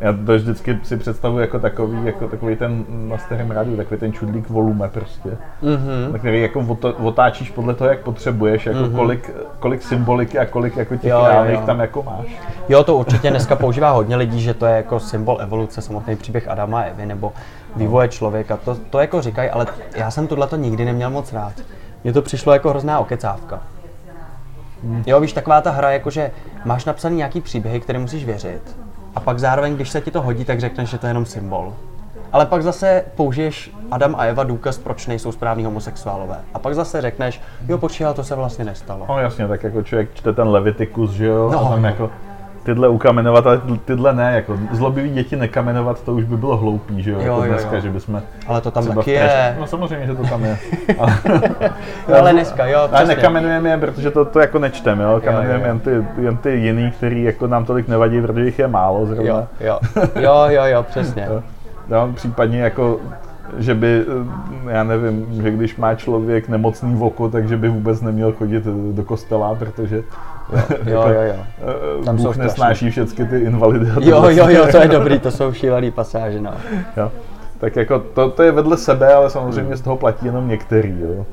[0.00, 4.12] já to vždycky si představuji jako takový, jako takový ten na starém rádiu, takový ten
[4.12, 5.28] čudlík volume prostě,
[5.62, 6.12] mm-hmm.
[6.12, 8.94] na který jako otáčíš podle toho, jak potřebuješ, jako mm-hmm.
[8.94, 12.26] kolik, kolik symboliky a kolik jako těch jo, reálných tam jako máš.
[12.68, 16.48] Jo, to určitě dneska používá hodně lidí, že to je jako symbol evoluce, samotný příběh
[16.48, 17.32] Adama a Evy, nebo
[17.76, 21.52] vývoje člověka, to, to jako říkají, ale já jsem tohle to nikdy neměl moc rád.
[22.04, 23.60] Mně to přišlo jako hrozná okecávka.
[24.82, 25.02] Mm.
[25.06, 26.30] Jo, víš, taková ta hra, jakože
[26.64, 28.85] máš napsaný nějaký příběhy, které musíš věřit
[29.16, 31.72] a pak zároveň, když se ti to hodí, tak řekneš, že to je jenom symbol.
[32.32, 36.36] Ale pak zase použiješ Adam a Eva důkaz, proč nejsou správní homosexuálové.
[36.54, 39.06] A pak zase řekneš, jo, počíval, to se vlastně nestalo.
[39.08, 42.10] No jasně, tak jako člověk čte ten Levitikus, že jo, no, a tam jako
[42.66, 47.10] tyhle ukamenovat, ale tyhle ne, jako zlobivý děti nekamenovat, to už by bylo hloupý, že
[47.10, 47.80] jo, jo, jako jo dneska, jo.
[47.80, 49.56] že bychom Ale to tam taky je.
[49.60, 50.58] No samozřejmě, že to tam je.
[50.98, 51.18] ale,
[52.08, 52.98] no, ale dneska, jo, přesně.
[52.98, 56.90] Ale nekamenujeme je, protože to, to jako nečtem, jo, kamenujeme jen ty, jen ty jiný,
[56.90, 59.24] který jako nám tolik nevadí, protože jich je málo zrovna.
[59.24, 59.78] Jo, jo,
[60.16, 61.26] jo, jo, jo přesně.
[61.30, 61.42] jo.
[61.88, 63.00] No, případně jako
[63.58, 64.04] že by,
[64.68, 69.04] já nevím, že když má člověk nemocný v oko, takže by vůbec neměl chodit do
[69.04, 70.02] kostela, protože
[70.52, 71.22] Jo, jo, jo.
[71.22, 71.34] jo.
[72.00, 73.86] Eh, Tam Bůh nesnáší všechny ty invalidy.
[74.00, 76.52] Jo, jo, jo, to je dobrý, to jsou šílený pasáže, no.
[76.96, 77.12] Jo.
[77.58, 81.26] Tak jako to, to je vedle sebe, ale samozřejmě z toho platí jenom některý, jo.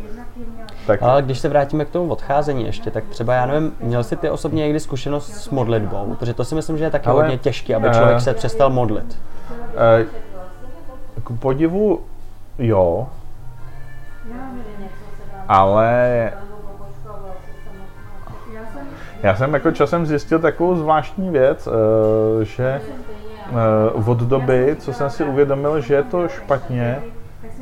[0.87, 1.03] Tak.
[1.03, 4.29] Ale když se vrátíme k tomu odcházení ještě, tak třeba já nevím, měl jsi ty
[4.29, 6.15] osobně někdy zkušenost s modlitbou?
[6.19, 8.69] Protože to si myslím, že je taky ale, hodně těžké, aby člověk uh, se přestal
[8.69, 9.19] modlit.
[9.51, 11.99] Uh, k podivu
[12.59, 13.07] jo,
[15.47, 16.31] ale
[19.23, 22.81] já jsem jako časem zjistil takovou zvláštní věc, eh, že
[23.49, 23.53] eh,
[24.05, 26.99] od doby, co jsem si uvědomil, že je to špatně,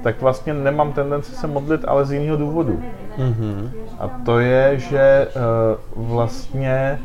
[0.03, 2.81] tak vlastně nemám tendenci se modlit, ale z jiného důvodu.
[3.17, 3.69] Mm-hmm.
[3.99, 5.29] A to je, že eh,
[5.95, 6.99] vlastně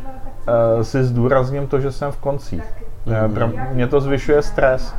[0.83, 2.65] si zdůrazním to, že jsem v koncích.
[3.07, 3.73] Mm-hmm.
[3.73, 4.95] Mě to zvyšuje stres.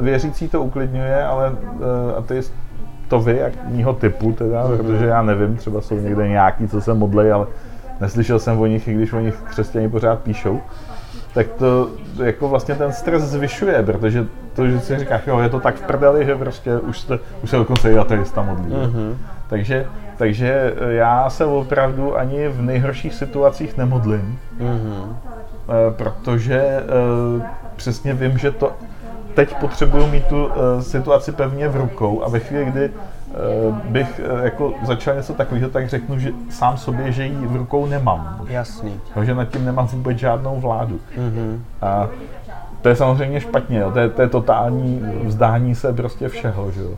[0.00, 1.52] Věřící to uklidňuje, ale
[2.18, 2.40] a ty
[3.08, 4.76] to vy, jak mýho typu teda, mm-hmm.
[4.76, 7.46] protože já nevím, třeba jsou někde nějaký, co se modlí, ale
[8.00, 10.60] neslyšel jsem o nich, i když o nich křesťani pořád píšou,
[11.34, 11.90] tak to
[12.24, 15.82] jako vlastně ten stres zvyšuje, protože to, že si říkáš, jo, je to tak v
[15.82, 18.70] prdeli, že prostě už se, už se dokonce i ateista modlí.
[18.72, 19.14] Mm-hmm.
[19.48, 19.86] Takže,
[20.16, 25.14] takže já se opravdu ani v nejhorších situacích nemodlím, mm-hmm.
[25.90, 26.82] protože
[27.76, 28.72] přesně vím, že to
[29.34, 33.19] teď potřebuju mít tu situaci pevně v rukou a ve chvíli, kdy Eh,
[33.84, 37.86] bych eh, jako začal něco takového, tak řeknu, že sám sobě, že ji v rukou
[37.86, 38.40] nemám.
[38.48, 39.00] Jasný.
[39.16, 41.00] No, že nad tím nemám vůbec žádnou vládu.
[41.18, 41.58] Mm-hmm.
[41.82, 42.08] A
[42.82, 43.90] to je samozřejmě špatně, jo.
[43.90, 46.94] To, je, to je totální vzdání se prostě všeho, že jo.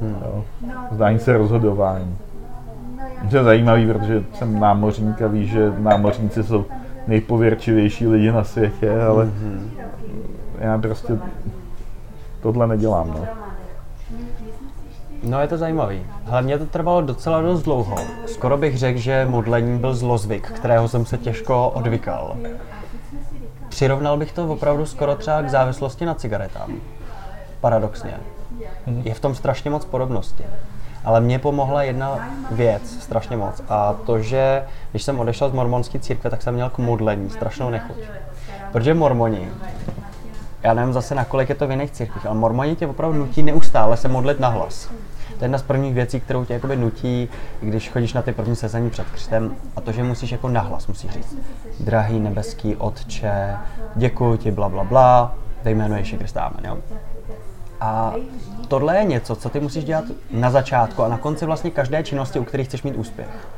[0.00, 0.16] Hmm.
[0.22, 0.44] jo.
[0.90, 2.16] Vzdání se rozhodování.
[3.30, 6.64] To je zajímavý, protože jsem námořník a víš, že námořníci jsou
[7.06, 9.60] nejpověrčivější lidi na světě, ale mm-hmm.
[10.58, 11.18] já prostě
[12.42, 13.26] tohle nedělám, no.
[15.22, 16.02] No je to zajímavý.
[16.24, 17.96] Hlavně to trvalo docela dost dlouho.
[18.26, 22.36] Skoro bych řekl, že modlení byl zlozvyk, kterého jsem se těžko odvykal.
[23.68, 26.72] Přirovnal bych to opravdu skoro třeba k závislosti na cigaretám.
[27.60, 28.14] Paradoxně.
[28.86, 29.02] Mhm.
[29.04, 30.44] Je v tom strašně moc podobnosti.
[31.04, 35.98] Ale mě pomohla jedna věc strašně moc a to, že když jsem odešel z mormonské
[35.98, 37.96] církve, tak jsem měl k modlení strašnou nechuť.
[38.72, 39.48] Protože mormoni
[40.62, 43.42] já nevím zase na kolik je to v jiných církvích, ale mormoni tě opravdu nutí
[43.42, 44.90] neustále se modlit na hlas.
[45.40, 47.28] To je jedna z prvních věcí, kterou tě jakoby nutí,
[47.60, 51.10] když chodíš na ty první sezení před křtem, a to, že musíš jako nahlas musíš
[51.10, 51.36] říct.
[51.80, 53.56] Drahý nebeský Otče,
[53.94, 56.78] děkuji ti, bla, bla, bla, ve jménu Ježíše Krista, amen, jo.
[57.80, 58.14] A
[58.68, 62.38] tohle je něco, co ty musíš dělat na začátku a na konci vlastně každé činnosti,
[62.38, 63.48] u kterých chceš mít úspěch.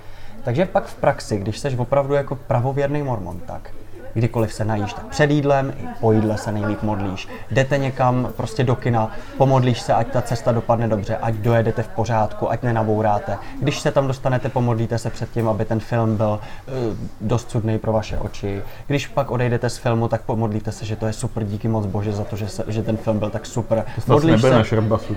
[0.44, 3.70] Takže pak v praxi, když jsi opravdu jako pravověrný mormon, tak
[4.14, 7.28] kdykoliv se najíš, tak před jídlem i po jídle se nejlíp modlíš.
[7.50, 11.88] Jdete někam prostě do kina, pomodlíš se, ať ta cesta dopadne dobře, ať dojedete v
[11.88, 13.38] pořádku, ať nenabouráte.
[13.60, 16.74] Když se tam dostanete, pomodlíte se před tím, aby ten film byl uh,
[17.20, 18.62] dost cudný pro vaše oči.
[18.86, 22.12] Když pak odejdete z filmu, tak pomodlíte se, že to je super, díky moc Bože
[22.12, 23.84] za to, že, se, že ten film byl tak super.
[24.06, 24.50] Modlíš se...
[24.50, 25.16] Na šrbasu,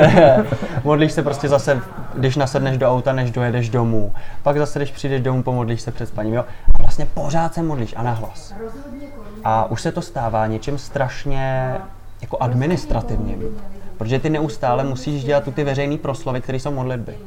[0.84, 1.80] modlíš se prostě zase,
[2.14, 4.12] když nasedneš do auta, než dojedeš domů.
[4.42, 6.34] Pak zase, když přijdeš domů, pomodlíš se před spaním.
[6.34, 6.44] Jo?
[6.74, 8.54] A vlastně pořád se modlíš a nahlas.
[9.44, 11.76] A už se to stává něčím strašně
[12.20, 13.42] jako administrativním.
[13.98, 17.18] Protože ty neustále musíš dělat tu ty veřejné proslovy, které jsou modlitby.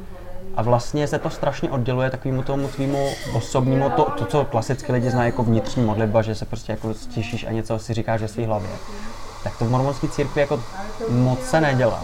[0.56, 5.10] A vlastně se to strašně odděluje takovému tomu tvýmu osobnímu, to, to, co klasicky lidi
[5.10, 8.46] znají jako vnitřní modlitba, že se prostě jako stěšíš a něco si říkáš ve své
[8.46, 8.68] hlavě.
[9.44, 10.60] Tak to v mormonské církvi jako
[11.08, 12.02] moc se nedělá.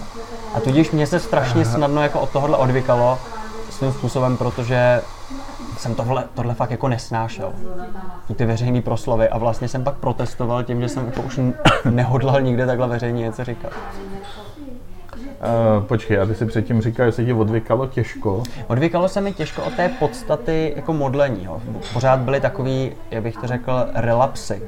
[0.55, 3.19] A tudíž mě se strašně snadno jako od tohohle odvykalo
[3.71, 5.03] svým způsobem, protože
[5.83, 7.53] jsem tohle, tohle fakt jako nesnášel.
[8.37, 11.41] Ty veřejné proslovy a vlastně jsem pak protestoval tím, že jsem jako už
[11.91, 13.73] nehodlal nikde takhle veřejně něco říkat.
[15.77, 18.43] Uh, počkej, a ty si předtím říkal, že se ti odvykalo těžko.
[18.67, 21.45] Odvykalo se mi těžko od té podstaty jako modlení.
[21.45, 21.61] Jo.
[21.93, 24.63] Pořád byly takový, jak bych to řekl, relapsy,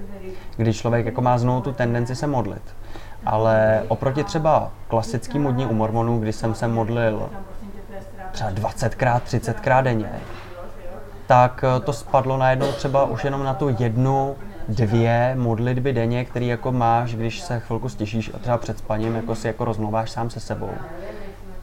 [0.56, 2.62] kdy člověk jako má znovu tu tendenci se modlit.
[3.26, 7.28] Ale oproti třeba klasickým dní u mormonů, kdy jsem se modlil
[8.32, 10.10] třeba 20krát, 30krát denně,
[11.26, 14.36] tak to spadlo najednou třeba už jenom na tu jednu
[14.68, 19.34] dvě modlitby denně, který jako máš, když se chvilku stěšíš a třeba před spaním jako
[19.34, 20.70] si jako rozmluváš sám se sebou.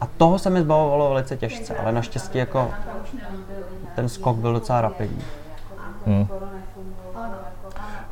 [0.01, 2.71] A toho se mi zbavovalo velice těžce, ale naštěstí jako
[3.95, 5.21] ten skok byl docela rapidní.
[6.05, 6.27] Hmm.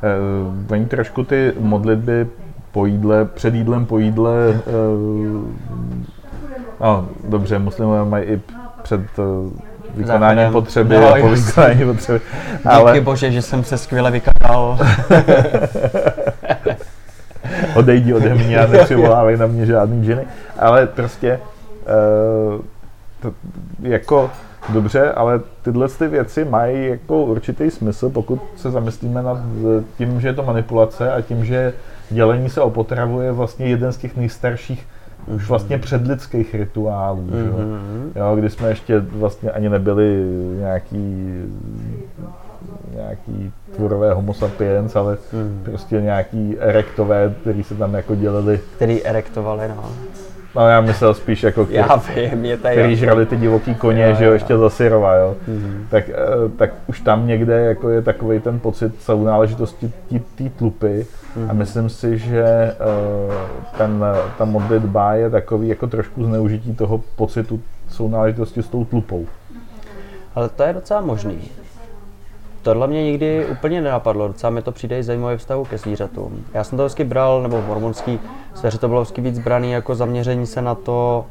[0.02, 2.26] Eh, oni trošku ty modlitby
[2.72, 4.62] po jídle, před jídlem, po jídle, eh,
[6.80, 8.40] no dobře, muslimové mají i
[8.82, 9.22] před eh,
[9.94, 12.20] vykonání potřeby no, a po vykonání potřeby.
[12.64, 12.92] Ale...
[12.92, 14.78] Díky bože, že jsem se skvěle vykázal.
[17.74, 20.22] Odejdi ode mě a nepřivolávej na mě žádný ženy.
[20.58, 21.40] Ale prostě
[22.54, 22.60] uh,
[23.22, 23.32] to,
[23.82, 24.30] jako
[24.68, 29.38] dobře, ale tyhle ty věci mají jako určitý smysl, pokud se zamyslíme nad
[29.98, 31.72] tím, že je to manipulace a tím, že
[32.10, 34.86] dělení se o potravu je vlastně jeden z těch nejstarších
[35.26, 37.46] už vlastně předlidských rituálů, mm-hmm.
[37.46, 37.52] jo?
[37.58, 38.12] Mhm.
[38.16, 40.24] jo, kdy jsme ještě vlastně ani nebyli
[40.58, 41.34] nějaký
[42.94, 45.60] nějaký tvorové homo sapiens, ale mm.
[45.64, 48.60] prostě nějaký erektové, který se tam jako dělali.
[48.76, 49.84] Který erektovali, no.
[50.56, 54.08] No já myslel spíš jako, který, já vím, je tady který žrali ty divoký koně,
[54.08, 55.36] jo, že jo, ještě za syrova, jo.
[55.48, 55.86] Mm-hmm.
[55.90, 56.14] Tak, eh,
[56.56, 59.92] tak už tam někde jako je takový ten pocit sounáležitosti
[60.34, 61.44] té tlupy mm-hmm.
[61.48, 61.56] a mhm.
[61.58, 62.76] myslím si, že eh,
[63.78, 64.04] ten,
[64.38, 69.26] ta modlitba je takový jako trošku zneužití toho pocitu sounáležitosti s tou tlupou.
[70.34, 71.38] Ale to je docela možný.
[72.62, 76.44] Tohle mě nikdy úplně nenapadlo, docela mi to přijde i zajímavé vztahu ke zvířatům.
[76.54, 78.20] Já jsem to vždycky bral, nebo v mormonský
[78.54, 81.24] sféře to bylo vždycky víc braný jako zaměření se na to,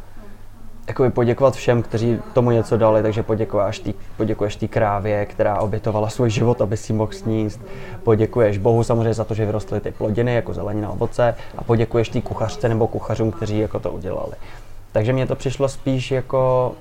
[0.87, 6.09] jakoby poděkovat všem, kteří tomu něco dali, takže poděkuješ tý, poděkuješ té krávě, která obětovala
[6.09, 7.59] svůj život, aby si mohl sníst.
[8.03, 12.21] Poděkuješ Bohu samozřejmě za to, že vyrostly ty plodiny, jako zelenina, ovoce a poděkuješ té
[12.21, 14.33] kuchařce nebo kuchařům, kteří jako to udělali.
[14.91, 16.71] Takže mně to přišlo spíš jako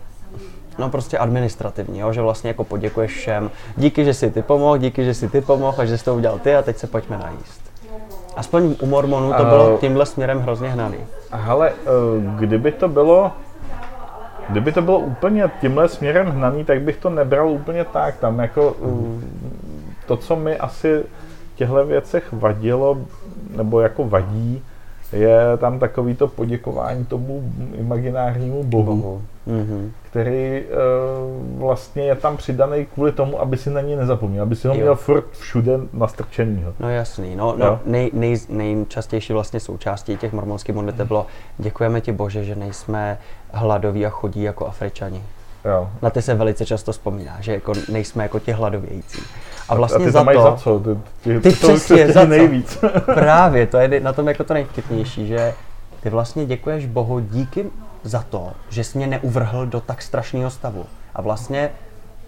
[0.78, 2.12] no prostě administrativní, jo?
[2.12, 3.50] že vlastně jako poděkuješ všem.
[3.76, 6.38] Díky, že jsi ty pomohl, díky, že jsi ty pomohl a že jsi to udělal
[6.38, 7.60] ty a teď se pojďme najíst.
[8.36, 10.98] Aspoň u mormonů to bylo uh, tímhle směrem hrozně hnaný.
[11.32, 13.32] Ale uh, kdyby to bylo
[14.48, 18.16] Kdyby to bylo úplně tímhle směrem hnaný, tak bych to nebral úplně tak.
[18.16, 19.20] Tam jako uh,
[20.06, 21.04] to, co mi asi
[21.54, 22.98] v těchto věcech vadilo,
[23.56, 24.62] nebo jako vadí,
[25.12, 29.22] je tam takový to poděkování tomu imaginárnímu bohu, bohu.
[29.48, 29.90] Mm-hmm.
[30.02, 34.68] který uh, vlastně je tam přidaný kvůli tomu, aby si na něj nezapomněl, aby si
[34.68, 34.80] ho jo.
[34.80, 36.74] měl furt všude nastrčenýho.
[36.80, 41.26] No jasný, no, no nej, nej, nejčastější vlastně součástí těch mormonských modlitev bylo
[41.58, 43.18] děkujeme ti Bože, že nejsme
[43.52, 45.22] hladoví a chodí jako Afričani.
[45.64, 45.90] Jo.
[46.02, 49.22] Na ty se velice často vzpomíná, že jako nejsme jako ti hladovějící.
[49.68, 50.78] A vlastně a ty za to, za co?
[50.78, 52.78] Ty, ty, ty přesně za nejvíc.
[53.14, 55.54] Právě, to je na tom jako to nejvtipnější, že
[56.00, 57.66] ty vlastně děkuješ Bohu díky
[58.02, 60.86] za to, že jsi mě neuvrhl do tak strašného stavu.
[61.14, 61.70] A vlastně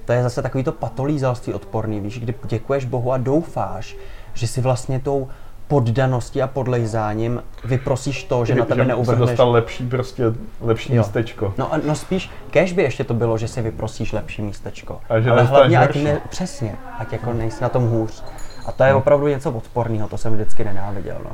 [0.04, 3.96] to je zase takový to patolízalství odporný, víš, kdy děkuješ Bohu a doufáš,
[4.34, 5.28] že si vlastně tou
[5.68, 9.28] poddaností a podlejzáním vyprosíš to, že na tebe neuvrhneš.
[9.28, 10.24] Že dostal lepší, prostě
[10.60, 11.02] lepší jo.
[11.02, 11.54] místečko.
[11.58, 15.00] No, no spíš, kež by ještě to bylo, že si vyprosíš lepší místečko.
[15.08, 18.24] A že Ale hlavně, ať ne, přesně, ať jako nejsi na tom hůř.
[18.66, 21.16] A to je opravdu něco odporného, to jsem vždycky nenáviděl.
[21.24, 21.30] No.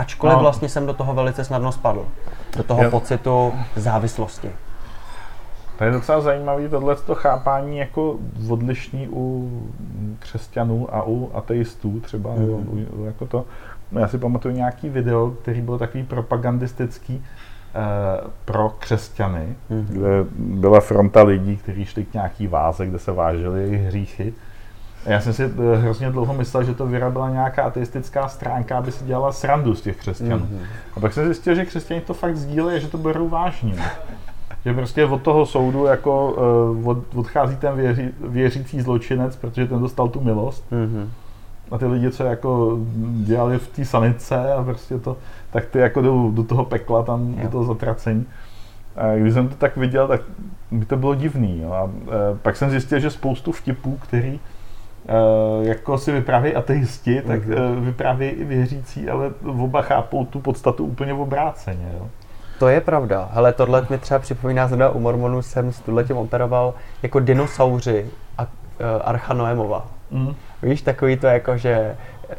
[0.00, 0.42] Ačkoliv no.
[0.42, 2.06] vlastně jsem do toho velice snadno spadl.
[2.56, 2.90] Do toho jo.
[2.90, 4.50] pocitu závislosti.
[5.78, 8.16] To je docela zajímavé tohle chápání jako
[8.48, 9.50] odlišný u
[10.18, 12.30] křesťanů a u ateistů třeba.
[12.34, 12.50] Mm.
[12.50, 13.44] U, jako to.
[13.92, 17.24] Já si pamatuju nějaký video, který byl takový propagandistický
[17.74, 19.86] eh, pro křesťany, mm.
[19.86, 24.34] kde byla fronta lidí, kteří šli k nějaký váze, kde se vážily jejich hříchy.
[25.06, 28.92] Já jsem si eh, hrozně dlouho myslel, že to Vira byla nějaká ateistická stránka, aby
[28.92, 30.46] si dělala srandu z těch křesťanů.
[30.46, 30.66] Mm-hmm.
[30.96, 33.74] A pak jsem zjistil, že křesťané to fakt sdílejí, že to berou vážně
[34.64, 36.36] že prostě od toho soudu jako
[36.78, 40.64] uh, od, odchází ten věří, věřící zločinec, protože ten dostal tu milost.
[40.72, 41.08] Mm-hmm.
[41.70, 42.78] a ty lidi, co jako
[43.24, 45.16] dělali v té sanice a prostě to,
[45.50, 47.42] tak ty jako jdou do toho pekla, tam jo.
[47.42, 48.26] do toho zatracení.
[48.96, 50.20] A když jsem to tak viděl, tak
[50.70, 51.60] by to bylo divný.
[51.60, 51.72] Jo.
[51.72, 54.40] A e, pak jsem zjistil, že spoustu vtipů, který
[55.60, 57.40] jako si vyprávějí ateisti, tak
[57.80, 61.92] vyprávějí i věřící, ale oba chápou tu podstatu úplně obráceně.
[61.98, 62.08] Jo.
[62.58, 63.28] To je pravda.
[63.32, 68.06] Hele, tohle mi třeba připomíná, zrovna u Mormonů jsem s tím operoval jako dinosauři
[68.38, 68.48] a uh,
[69.04, 69.86] Archa Noemova.
[70.10, 70.34] Mm.
[70.62, 71.96] Víš, takový to jako, že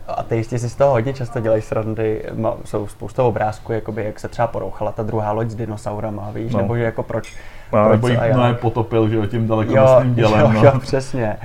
[0.07, 4.27] ateisti si z toho hodně často dělají srandy, má, jsou spousta obrázků, jakoby, jak se
[4.27, 6.61] třeba porouchala ta druhá loď s dinosaurama, víš, no.
[6.61, 7.35] nebo že jako proč,
[7.73, 10.41] no, proč nebo jí potopil, že jo, tím dalekonosným dělem.
[10.41, 10.63] Jo, no.
[10.63, 11.37] jo, přesně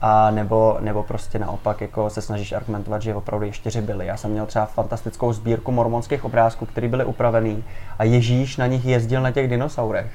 [0.00, 4.06] a nebo, nebo prostě naopak jako se snažíš argumentovat, že opravdu čtyři byly.
[4.06, 7.64] Já jsem měl třeba fantastickou sbírku mormonských obrázků, které byly upravený
[7.98, 10.12] a Ježíš na nich jezdil na těch dinosaurech.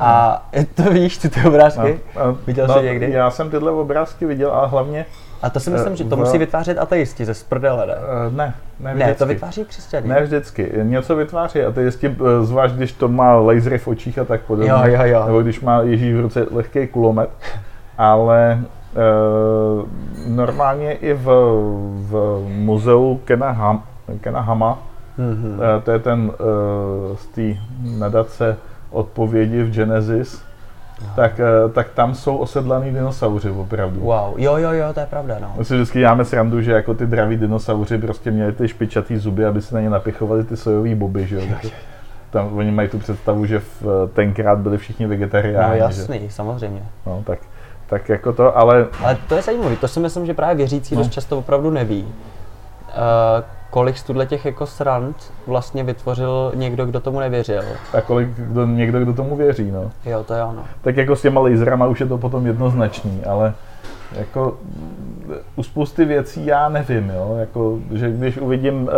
[0.00, 0.42] A
[0.74, 2.00] to víš, ty, ty obrázky?
[2.16, 3.12] No, no, viděl no, jsi někdy?
[3.12, 5.06] Já jsem tyhle obrázky viděl, ale hlavně...
[5.42, 6.18] A to si myslím, že to v...
[6.18, 7.94] musí vytvářet ateisti ze sprdele, ne?
[7.94, 10.06] Uh, ne, ne, ne to vytváří křesťané.
[10.06, 10.72] Ne vždycky.
[10.82, 14.70] Něco vytváří ateisti, eh, zvlášť když to má lasery v očích a tak podobně.
[14.70, 15.26] Jo, jo, jo.
[15.26, 17.30] Nebo když má Ježíš v ruce lehký kulomet.
[17.98, 18.77] Ale Eh,
[20.26, 21.24] normálně i v,
[22.08, 23.82] v muzeu Kena, Ham,
[24.20, 24.78] Kena Hama,
[25.18, 25.82] mm-hmm.
[25.82, 27.60] to je ten uh, z té
[27.98, 28.56] nadace
[28.90, 30.42] odpovědi v Genesis,
[31.16, 31.40] tak,
[31.74, 34.00] tak tam jsou osedlaný dinosauři opravdu.
[34.00, 35.52] Wow, jo, jo, jo, to je pravda, no.
[35.58, 39.44] My si vždycky děláme srandu, že jako ty draví dinosauři prostě měli ty špičatý zuby,
[39.44, 41.42] aby se na ně napichovali ty sojové boby, že jo.
[42.30, 43.82] Tam oni mají tu představu, že v,
[44.14, 45.70] tenkrát byli všichni vegetariáni.
[45.70, 46.30] No jasný, že?
[46.30, 46.82] samozřejmě.
[47.06, 47.38] No, tak,
[47.88, 48.86] tak jako to, ale...
[49.04, 51.00] Ale to je zajímavé, to si myslím, že právě věřící no.
[51.00, 52.02] dost často opravdu neví.
[52.02, 55.16] Uh, kolik z tuhle těch jako srand
[55.46, 57.62] vlastně vytvořil někdo, kdo tomu nevěřil.
[57.92, 59.90] A kolik kdo, někdo, kdo tomu věří, no.
[60.04, 60.64] Jo, to je ono.
[60.82, 63.54] Tak jako s těma laserama už je to potom jednoznačný, ale
[64.18, 64.56] jako
[65.56, 68.88] u spousty věcí já nevím, jo, jako, že když uvidím uh,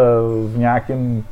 [0.51, 1.25] v nějakém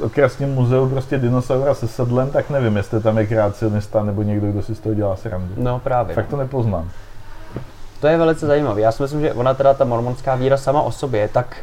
[0.00, 4.62] okresním muzeu prostě dinosaura se sedlem, tak nevím, jestli tam je kreacionista nebo někdo, kdo
[4.62, 5.54] si z toho dělá srandu.
[5.56, 6.14] No právě.
[6.14, 6.90] Fakt to nepoznám.
[8.00, 8.80] To je velice zajímavé.
[8.80, 11.56] Já si myslím, že ona teda, ta mormonská víra sama o sobě je tak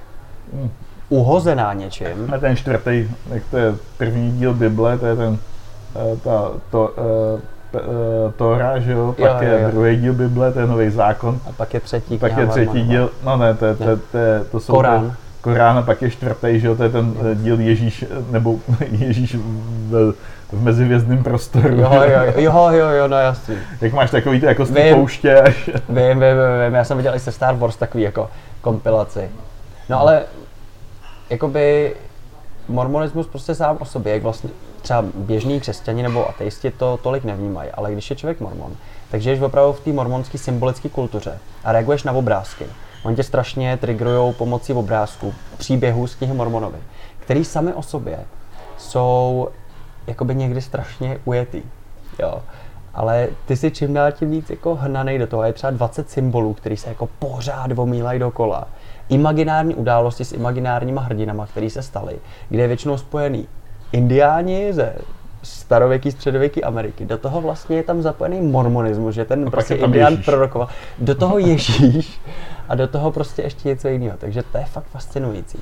[0.54, 0.70] hmm.
[1.10, 2.34] uhozená něčím.
[2.36, 5.38] A ten čtvrtý, jak to je první díl Bible, to je ten,
[5.96, 7.40] eh, ta, to, uh,
[8.36, 9.70] Tora, že jo, pak jo, je jo.
[9.72, 11.40] druhý díl Bible, to je nový zákon.
[11.50, 14.18] A pak je třetí Pak je třetí díl, no ne, to, je, to, to, to,
[14.52, 15.16] to jsou Korán.
[15.46, 18.60] Ty, Korán a pak je čtvrtý, že jo, to je ten eh, díl Ježíš, nebo
[18.92, 20.14] Ježíš v,
[20.52, 21.76] v mezivězdném prostoru.
[21.76, 23.56] Jo, jo, jo, jo, jo, no jasný.
[23.82, 25.70] Jak máš takový ty jako z té pouště až...
[25.90, 28.30] Vím, vím, vím, vím, já jsem viděl i se Star Wars takový jako
[28.62, 29.30] kompilaci.
[29.90, 30.24] No ale,
[31.30, 31.94] jakoby
[32.68, 34.50] mormonismus prostě sám o sobě, jak vlastně
[34.82, 38.72] třeba běžní křesťani nebo ateisti to tolik nevnímají, ale když je člověk mormon,
[39.12, 42.66] takže jsi opravdu v té mormonské symbolické kultuře a reaguješ na obrázky,
[43.06, 46.78] Oni tě strašně triggerujou pomocí obrázků, příběhů z knihy Mormonovi,
[47.20, 48.20] který sami o sobě
[48.78, 49.48] jsou
[50.08, 51.62] jakoby někdy strašně ujetý.
[52.20, 52.42] Jo.
[52.94, 55.44] Ale ty si čím dál tím víc jako hnanej do toho.
[55.44, 58.68] Je třeba 20 symbolů, který se jako pořád omílají dokola.
[59.10, 62.16] Imaginární události s imaginárníma hrdinama, které se staly,
[62.50, 63.48] kde je většinou spojený
[63.92, 64.96] indiáni ze
[65.44, 67.06] starověký, středověký Ameriky.
[67.06, 70.68] Do toho vlastně je tam zapojený mormonismus, že ten prostě indián prorokoval.
[71.00, 72.22] Do toho Ježíš
[72.70, 74.18] a do toho prostě ještě něco jiného.
[74.18, 75.60] Takže to je fakt fascinující.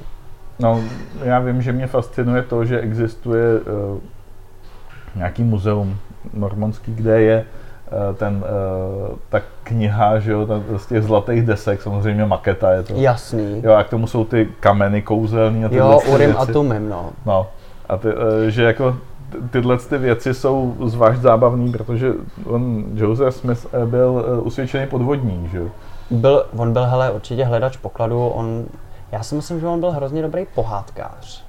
[0.59, 0.83] No,
[1.23, 3.97] já vím, že mě fascinuje to, že existuje uh,
[5.15, 5.97] nějaký muzeum
[6.33, 7.45] mormonský, kde je
[8.09, 12.83] uh, ten, uh, ta kniha, že jo, ta, z těch zlatých desek, samozřejmě maketa je
[12.83, 12.93] to.
[12.95, 13.61] Jasný.
[13.63, 17.09] Jo, a k tomu jsou ty kameny kouzelní a ty Jo, Urim a Tumim, no.
[17.25, 17.47] No,
[17.89, 18.13] a ty, uh,
[18.47, 18.97] že jako
[19.49, 22.13] tyhle ty věci jsou zvlášť zábavný, protože
[22.45, 25.67] on, Joseph Smith byl usvědčený podvodník, že jo.
[26.11, 28.65] Byl, on byl, hele, určitě hledač pokladu, on,
[29.11, 31.43] já si myslím, že on byl hrozně dobrý pohádkář.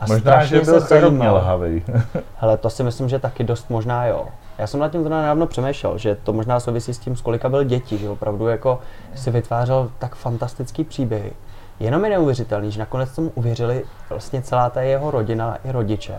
[0.00, 1.84] A možná, že byl hrozně lhavý.
[2.36, 4.26] hele, to si myslím, že taky dost možná jo.
[4.58, 7.48] Já jsem nad tím teda nedávno přemýšlel, že to možná souvisí s tím, s kolika
[7.48, 8.80] byl dětí, že opravdu jako
[9.14, 11.32] si vytvářel tak fantastický příběhy.
[11.80, 16.14] Jenom je neuvěřitelný, že nakonec tomu uvěřili vlastně celá ta jeho rodina i rodiče.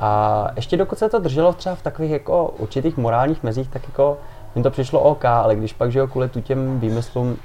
[0.00, 4.18] A ještě dokud se to drželo třeba v takových jako určitých morálních mezích, tak jako
[4.58, 7.36] jim to přišlo OK, ale když pak, že jo, kvůli tu těm výmyslům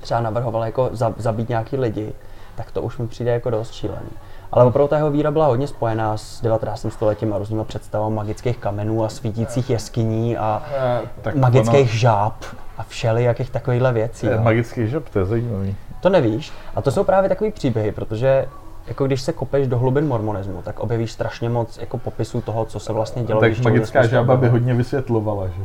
[0.00, 2.12] třeba navrhoval jako zabít nějaký lidi,
[2.54, 4.10] tak to už mi přijde jako dost šílený.
[4.52, 6.86] Ale opravdu ta jeho víra byla hodně spojená s 19.
[6.90, 11.98] stoletím a různýma představami magických kamenů a svítících jeskyní a e, tak magických ono...
[11.98, 12.34] žáb
[12.78, 14.28] a všelijakých takovýchhle věcí.
[14.28, 15.76] E, magický žáb, to je zajímavý.
[16.00, 16.52] To nevíš.
[16.74, 18.46] A to jsou právě takový příběhy, protože
[18.86, 22.80] jako když se kopeš do hlubin mormonismu, tak objevíš strašně moc jako popisů toho, co
[22.80, 23.40] se vlastně dělo.
[23.40, 25.62] Tak magická žába by hodně vysvětlovala, že?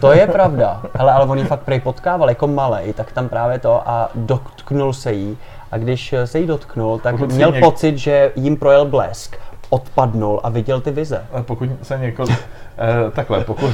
[0.00, 0.82] To je pravda.
[0.94, 4.92] Hele, ale on ji fakt prej potkával jako malej, tak tam právě to a dotknul
[4.92, 5.38] se jí.
[5.72, 9.36] A když se jí dotknul, tak Pokud měl něk- pocit, že jim projel blesk.
[9.70, 11.24] Odpadnul a viděl ty vize.
[11.32, 12.26] Ale pokud se někol...
[12.30, 13.70] eh, takhle, pokud,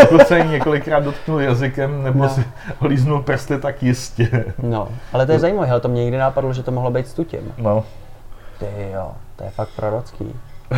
[0.00, 2.28] pokud se jí několikrát dotknul jazykem nebo No.
[2.28, 2.44] si
[2.78, 4.44] holíznul prsty, tak jistě.
[4.62, 7.14] No, ale to je zajímavé, hele, to mě nikdy napadlo, že to mohlo být s
[7.14, 7.52] tutím.
[7.58, 7.84] No,
[8.58, 10.24] Ty jo, to je fakt prorocký.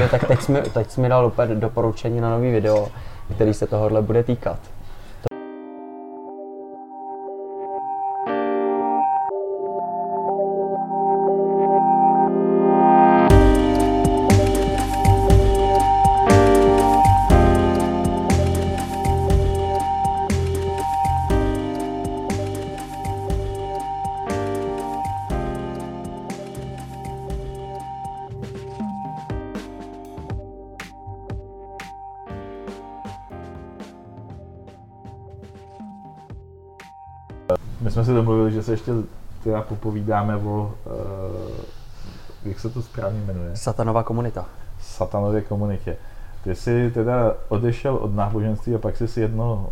[0.00, 2.88] Jo, tak teď jsi, mi, teď jsi mi dal úplně doporučení na nový video,
[3.34, 4.58] který se tohohle bude týkat.
[38.68, 38.92] Se ještě
[39.44, 40.72] teda popovídáme o, uh,
[42.44, 43.56] jak se to správně jmenuje?
[43.56, 44.44] Satanová komunita.
[44.80, 45.96] satanově komunitě.
[46.44, 49.68] Ty jsi teda odešel od náboženství a pak jsi si jedno,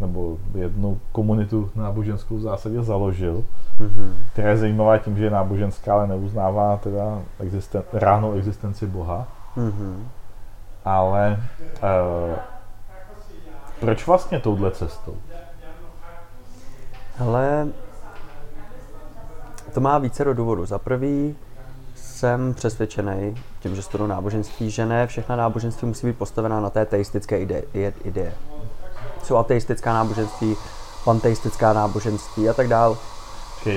[0.00, 3.44] nebo jednu komunitu náboženskou v zásadě založil,
[3.80, 4.14] Mhm.
[4.32, 9.26] která je zajímavá tím, že je náboženská, ale neuznává teda existen, reálnou existenci Boha.
[9.56, 10.08] Mhm.
[10.84, 11.40] Ale
[12.30, 12.36] uh,
[13.80, 15.14] proč vlastně touhle cestou?
[17.16, 17.68] Hele,
[19.74, 20.66] to má více do důvodu.
[20.66, 21.36] Za prvý
[21.96, 26.86] jsem přesvědčený, tím, že studuju náboženství, že ne všechna náboženství musí být postavená na té
[26.86, 28.32] teistické ide- ide- ideje.
[29.22, 30.56] Jsou ateistická náboženství,
[31.04, 32.96] panteistická náboženství a tak dál.
[33.66, 33.72] Uh,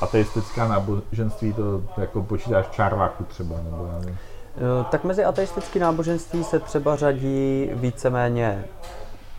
[0.00, 4.16] ateistická náboženství, to jako počítáš čárváku třeba, nebo já nevím.
[4.56, 8.64] Eh, Tak mezi ateistické náboženství se třeba řadí víceméně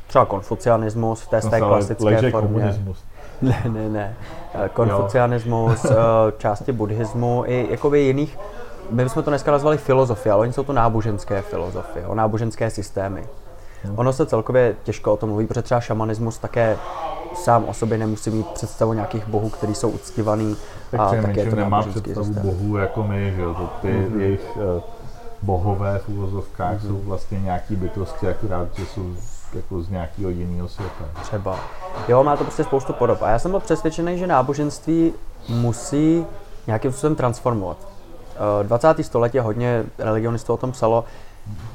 [0.07, 2.49] třeba konfucianismus v té No, té klasické leže formě.
[2.53, 3.03] komunismus.
[3.41, 4.15] Ne, ne, ne.
[4.53, 5.95] Eh, Konfucianismus, eh,
[6.37, 8.39] části buddhismu i jakoby jiných,
[8.89, 13.23] my bychom to dneska nazvali filozofie, ale oni jsou to náboženské filozofie, o náboženské systémy.
[13.95, 16.77] Ono se celkově těžko o tom mluví, protože třeba šamanismus také
[17.33, 20.55] sám o sobě nemusí mít představu nějakých bohů, kteří jsou uctívaný
[20.91, 22.43] Tak a také to nemá představu systém.
[22.43, 24.19] bohů jako my, že jo, to ty mm-hmm.
[24.19, 24.81] jejich uh,
[25.41, 26.87] bohové v úvozovkách mm-hmm.
[26.87, 29.15] jsou vlastně nějaký bytosti, akorát, že jsou
[29.53, 31.05] jako z nějakého jiného světa.
[31.21, 31.59] Třeba.
[32.07, 33.21] Jo, má to prostě spoustu podob.
[33.21, 35.13] A já jsem byl přesvědčený, že náboženství
[35.49, 36.25] musí
[36.67, 37.77] nějakým způsobem transformovat.
[38.61, 39.03] Eh, 20.
[39.03, 41.05] století hodně religionistů o tom psalo,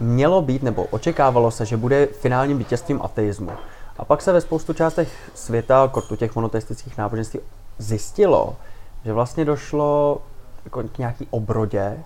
[0.01, 3.51] mělo být nebo očekávalo se, že bude finálním vítězstvím ateismu.
[3.99, 7.41] A pak se ve spoustu částech světa, kortu těch monoteistických náboženství,
[7.79, 8.57] zjistilo,
[9.05, 10.22] že vlastně došlo
[10.64, 11.99] jako k nějaký obrodě,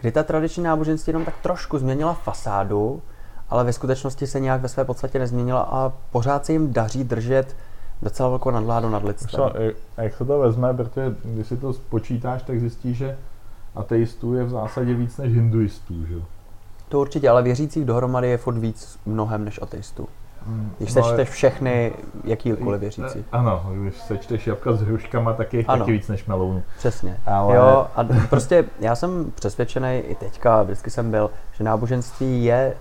[0.00, 3.02] kdy ta tradiční náboženství jenom tak trošku změnila fasádu,
[3.50, 7.56] ale ve skutečnosti se nějak ve své podstatě nezměnila a pořád se jim daří držet
[8.02, 9.50] docela velkou nadvládu nad lidstvem.
[9.96, 13.18] Jak se to vezme, protože když si to spočítáš, tak zjistíš, že
[13.74, 16.20] ateistů je v zásadě víc než hinduistů, že jo?
[16.88, 20.08] To určitě, ale věřících dohromady je furt víc mnohem než ateistů.
[20.78, 21.92] Když No, sečteš všechny,
[22.24, 23.24] jakýkoliv věřící.
[23.32, 26.62] Ano, když sečteš jabka s hruškama, tak je taky víc než melounů.
[26.78, 27.20] Přesně.
[27.26, 32.74] Ale- Jo, a prostě já jsem přesvědčený i teďka, vždycky jsem byl, že náboženství je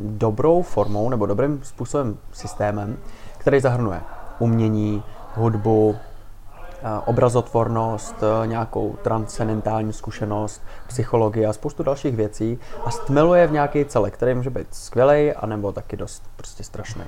[0.00, 2.98] dobrou formou nebo dobrým způsobem, systémem,
[3.38, 4.00] který zahrnuje
[4.38, 5.02] umění,
[5.34, 13.52] hudbu, eh, obrazotvornost, eh, nějakou transcendentální zkušenost, psychologii a spoustu dalších věcí a stmeluje v
[13.52, 17.04] nějaký celek, který může být skvělý, anebo taky dost prostě strašný.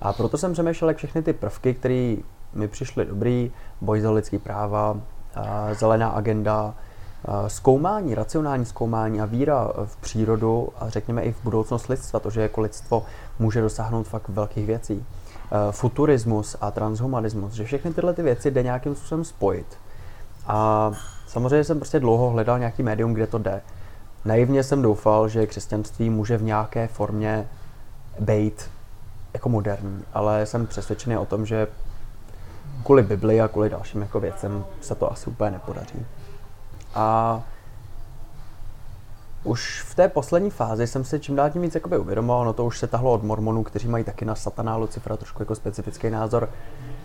[0.00, 2.16] A proto jsem přemýšlel, jak všechny ty prvky, které
[2.52, 4.96] mi přišly dobrý, boj za lidský práva,
[5.36, 6.74] eh, zelená agenda,
[7.46, 12.42] zkoumání, racionální zkoumání a víra v přírodu a řekněme i v budoucnost lidstva, to, že
[12.42, 13.04] jako lidstvo
[13.38, 15.04] může dosáhnout fakt velkých věcí.
[15.50, 19.66] Eh, Futurismus a transhumanismus, že všechny tyhle ty věci jde nějakým způsobem spojit.
[20.46, 20.92] A
[21.26, 23.62] samozřejmě jsem prostě dlouho hledal nějaký médium, kde to jde.
[24.24, 27.48] Naivně jsem doufal, že křesťanství může v nějaké formě
[28.20, 28.70] být
[29.34, 31.66] jako moderní, ale jsem přesvědčený o tom, že
[32.84, 36.06] kvůli Bibli a kvůli dalším jako věcem se to asi úplně nepodaří.
[36.96, 37.42] A
[39.44, 42.64] už v té poslední fázi jsem si čím dál tím víc jakoby uvědomoval, no to
[42.64, 46.48] už se tahlo od mormonů, kteří mají taky na satana Lucifera trošku jako specifický názor,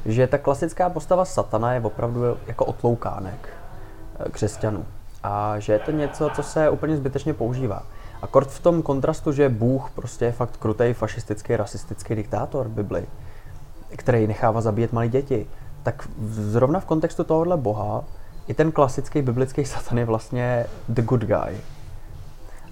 [0.05, 3.49] že ta klasická postava satana je opravdu jako otloukánek
[4.19, 4.85] eh, křesťanů.
[5.23, 7.83] A že je to něco, co se úplně zbytečně používá.
[8.21, 13.05] A kort v tom kontrastu, že Bůh prostě je fakt krutej, fašistický, rasistický diktátor Bibli,
[13.89, 15.47] který nechává zabíjet malé děti,
[15.83, 18.03] tak zrovna v kontextu tohohle boha
[18.47, 21.57] i ten klasický biblický satan je vlastně the good guy.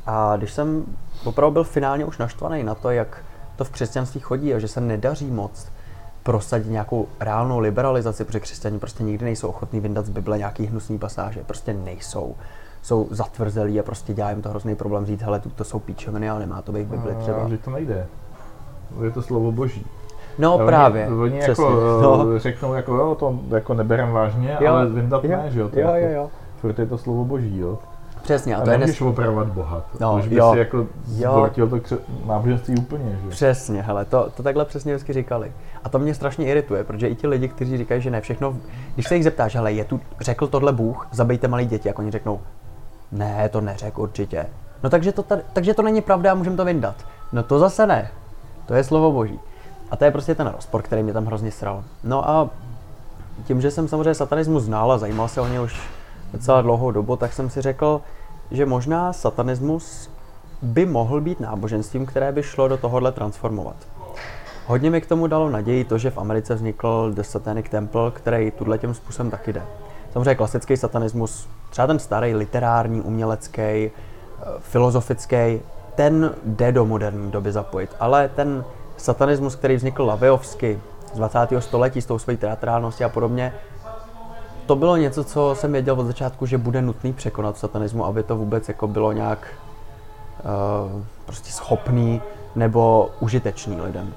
[0.05, 0.85] A když jsem
[1.23, 3.23] opravdu byl finálně už naštvaný na to, jak
[3.55, 5.67] to v křesťanství chodí a že se nedaří moc
[6.23, 10.99] prosadit nějakou reálnou liberalizaci, protože křesťani prostě nikdy nejsou ochotní vyndat z Bible nějaký hnusný
[10.99, 12.35] pasáže, prostě nejsou.
[12.81, 16.39] Jsou zatvrzelí a prostě dělá jim to hrozný problém říct, hele, to jsou píčoviny, ale
[16.39, 17.41] nemá to být v Bibli třeba.
[17.41, 18.07] Ale to nejde.
[19.03, 19.85] Je to slovo boží.
[20.39, 21.07] No oni, právě.
[21.07, 21.63] Oni přesně.
[21.63, 22.39] jako no.
[22.39, 25.69] řeknou, jako jo, to jako neberem vážně, Jo, ale vyndat ne, že jo.
[25.69, 26.29] To jo, jako, jo, jo.
[26.61, 27.77] Furt je to slovo boží, jo.
[28.21, 29.01] Přesně, a A to je nes...
[29.01, 29.83] opravovat Boha.
[29.99, 30.51] No, už by jo.
[30.53, 30.77] si jako
[31.17, 31.31] Jo.
[31.31, 33.29] zbortil to kře- náboženství úplně, že?
[33.29, 35.51] Přesně, hele, to, to takhle přesně vždycky říkali.
[35.83, 38.55] A to mě strašně irituje, protože i ti lidi, kteří říkají, že ne všechno,
[38.93, 42.11] když se jich zeptáš, hele, je tu, řekl tohle Bůh, zabijte malé děti, jak oni
[42.11, 42.39] řeknou,
[43.11, 44.45] ne, to neřekl určitě.
[44.83, 46.95] No takže to, tady, takže to není pravda a můžeme to vyndat.
[47.33, 48.11] No to zase ne.
[48.65, 49.39] To je slovo boží.
[49.91, 51.83] A to je prostě ten rozpor, který mě tam hrozně sral.
[52.03, 52.49] No a
[53.45, 55.81] tím, že jsem samozřejmě satanismus znal a zajímal se o ně už
[56.33, 58.01] docela dlouhou dobu, tak jsem si řekl,
[58.51, 60.09] že možná satanismus
[60.61, 63.75] by mohl být náboženstvím, které by šlo do tohohle transformovat.
[64.67, 68.51] Hodně mi k tomu dalo naději to, že v Americe vznikl The Satanic Temple, který
[68.51, 69.63] tuhle tím způsobem taky jde.
[70.13, 73.91] Samozřejmě klasický satanismus, třeba ten starý, literární, umělecký, eh,
[74.59, 75.59] filozofický,
[75.95, 77.95] ten jde do moderní doby zapojit.
[77.99, 78.65] Ale ten
[79.01, 80.79] satanismus, který vznikl laveovsky
[81.13, 81.39] z 20.
[81.59, 83.53] století s tou svojí teatrálností a podobně,
[84.65, 88.35] to bylo něco, co jsem věděl od začátku, že bude nutný překonat satanismu, aby to
[88.35, 89.47] vůbec jako bylo nějak
[90.95, 92.21] uh, prostě schopný
[92.55, 94.13] nebo užitečný lidem.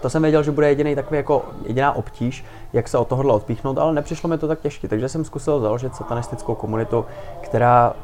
[0.00, 3.78] To jsem věděl, že bude jediný takový jako jediná obtíž, jak se od tohohle odpíchnout,
[3.78, 7.04] ale nepřišlo mi to tak těžké, takže jsem zkusil založit satanistickou komunitu,
[7.40, 7.94] která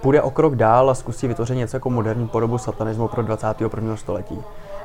[0.00, 3.96] půjde o krok dál a zkusí vytvořit něco jako moderní podobu satanismu pro 21.
[3.96, 4.38] století.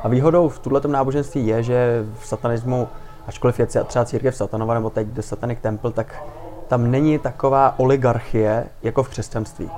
[0.03, 2.87] A výhodou v tuto náboženství je, že v satanismu,
[3.27, 6.23] ačkoliv je třeba církev satanova nebo teď The Satanic Temple, tak
[6.67, 9.69] tam není taková oligarchie jako v křesťanství.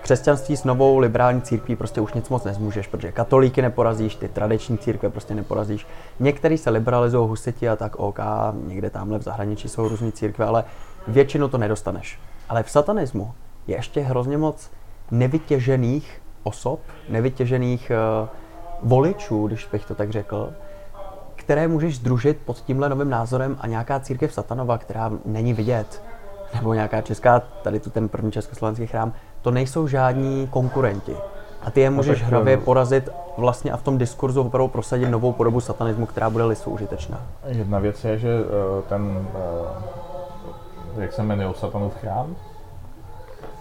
[0.00, 4.28] V křesťanství s novou liberální církví prostě už nic moc nezmůžeš, protože katolíky neporazíš, ty
[4.28, 5.86] tradiční církve prostě neporazíš.
[6.20, 8.18] Některý se liberalizují husiti a tak OK,
[8.66, 10.64] někde tamhle v zahraničí jsou různé církve, ale
[11.08, 12.20] většinu to nedostaneš.
[12.48, 13.32] Ale v satanismu
[13.66, 14.70] je ještě hrozně moc
[15.10, 18.28] nevytěžených osob, nevytěžených uh,
[18.84, 20.52] voličů, když bych to tak řekl,
[21.34, 26.02] které můžeš združit pod tímhle novým názorem a nějaká církev satanova, která není vidět,
[26.54, 29.12] nebo nějaká česká, tady tu ten první československý chrám,
[29.42, 31.16] to nejsou žádní konkurenti.
[31.62, 33.08] A ty je můžeš tak, hravě eh, porazit
[33.38, 37.20] vlastně a v tom diskurzu opravdu prosadit novou podobu satanismu, která bude lisu užitečná.
[37.46, 39.28] Jedna věc je, že eh, ten,
[40.98, 42.36] eh, jak se jmenuje, Satanův chrám?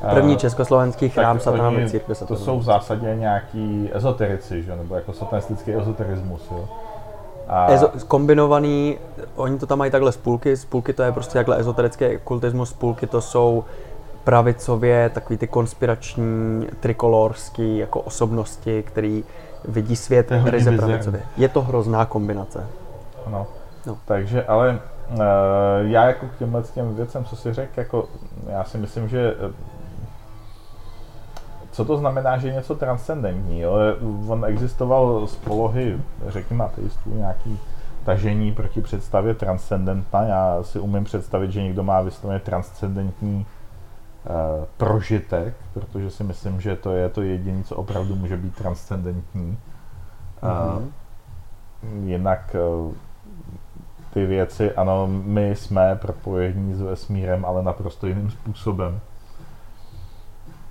[0.10, 2.45] První Eh, československý chrám tak satanovy oni- církve To satanové.
[2.45, 4.76] jsou v zásadě nějaký ezoterici, že?
[4.76, 6.47] nebo jako satanistický ezoterismus.
[6.51, 6.68] Jo?
[7.47, 8.97] A Ezo, kombinovaný,
[9.36, 12.70] oni to tam mají takhle z půlky, z půlky to je prostě takhle ezoterický kultismus,
[12.70, 13.64] z půlky to jsou
[14.24, 19.24] pravicově takový ty konspirační, trikolorský jako osobnosti, který
[19.68, 21.22] vidí svět ryze pravicově.
[21.38, 22.66] Je to hrozná kombinace.
[23.28, 23.47] No.
[23.86, 23.97] No.
[24.06, 24.80] Takže, ale
[25.12, 25.18] uh,
[25.82, 28.06] já jako k těmhle těm věcem, co si řekl, jako
[28.49, 29.51] já si myslím, že eh,
[31.74, 33.74] co to znamená, že je něco transcendentní, jo?
[34.28, 37.60] On existoval z polohy, řekněme, ateistů, nějaký
[38.06, 40.22] tažení proti představě transcendentna.
[40.22, 46.76] Já si umím představit, že někdo má vysloveně transcendentní uh, prožitek, protože si myslím, že
[46.76, 49.58] to je to jediné, co opravdu může být transcendentní.
[50.44, 50.92] Mhm.
[52.04, 52.94] Jinak eh,
[54.14, 59.00] ty věci, ano, my jsme propojení s vesmírem, ale naprosto jiným způsobem.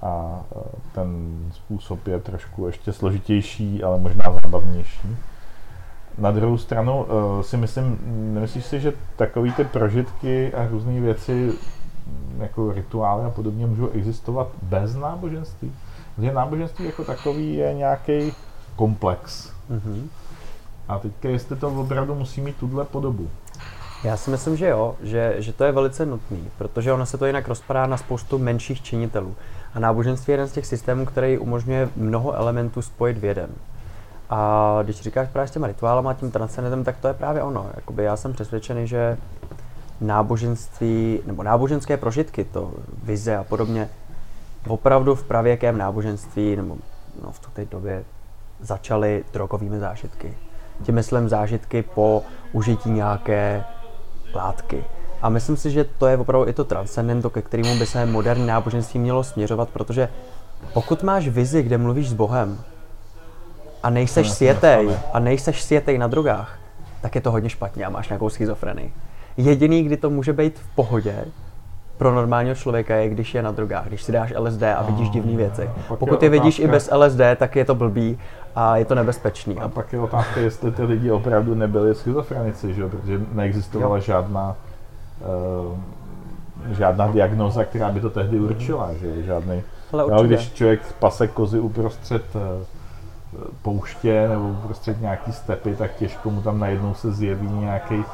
[0.03, 0.61] A eh,
[0.93, 5.17] ten způsob je trošku ještě složitější, ale možná zábavnější.
[6.19, 7.99] Na druhou stranu eh, si myslím,
[8.35, 11.53] nemyslíš si, že takový ty prožitky a různé věci,
[12.39, 15.73] jako rituály a podobně, můžou existovat bez náboženství?
[16.17, 18.33] Protože náboženství jako takový je nějaký
[18.77, 19.53] komplex.
[19.69, 20.11] Mhm.
[20.89, 23.31] A teďka, jestli to opravdu musí mít tuhle podobu.
[24.05, 27.27] Já si myslím, že jo, že, že to je velice nutný, protože ono se to
[27.27, 29.35] jinak rozpadá na spoustu menších činitelů.
[29.75, 33.51] A náboženství je jeden z těch systémů, který umožňuje mnoho elementů spojit v jeden.
[34.31, 37.67] A když říkáš právě s těma rituálama a tím transcendentem, tak to je právě ono.
[37.75, 39.19] Jakoby já jsem přesvědčený, že
[40.01, 42.73] náboženství, nebo náboženské prožitky, to
[43.03, 43.89] vize a podobně,
[44.69, 46.77] opravdu v pravěkém náboženství, nebo
[47.25, 48.05] no, v té době
[48.61, 50.37] začaly drogovými zážitky.
[50.83, 52.23] Tím myslím zážitky po
[52.53, 53.65] užití nějaké
[54.35, 54.85] látky.
[55.23, 58.47] A myslím si, že to je opravdu i to transcendento, ke kterému by se moderní
[58.47, 60.09] náboženství mělo směřovat, protože
[60.73, 62.61] pokud máš vizi, kde mluvíš s Bohem
[63.83, 66.59] a nejseš světej a nejseš světej na drogách,
[67.01, 68.93] tak je to hodně špatně a máš nějakou schizofrenii.
[69.37, 71.25] Jediný, kdy to může být v pohodě,
[72.03, 75.37] pro normálního člověka je, když je na drogách, když si dáš LSD a vidíš divné
[75.37, 75.71] věci.
[75.99, 78.19] Pokud je vidíš i bez LSD, tak je to blbý
[78.57, 79.59] a je to nebezpečný.
[79.59, 82.81] A pak je otázka, jestli ty lidi opravdu nebyli schizofrenici, že?
[82.81, 82.89] jo?
[82.89, 84.57] protože neexistovala žádná
[85.69, 85.79] uh,
[86.71, 89.23] žádná diagnoza, která by to tehdy určila, že jo?
[89.23, 89.63] žádný.
[89.93, 90.27] Ale Jo, určitě.
[90.27, 92.65] když člověk pase kozy uprostřed eh,
[93.63, 98.05] pouště nebo uprostřed nějaký stepy, tak těžko mu tam najednou se zjeví nějaký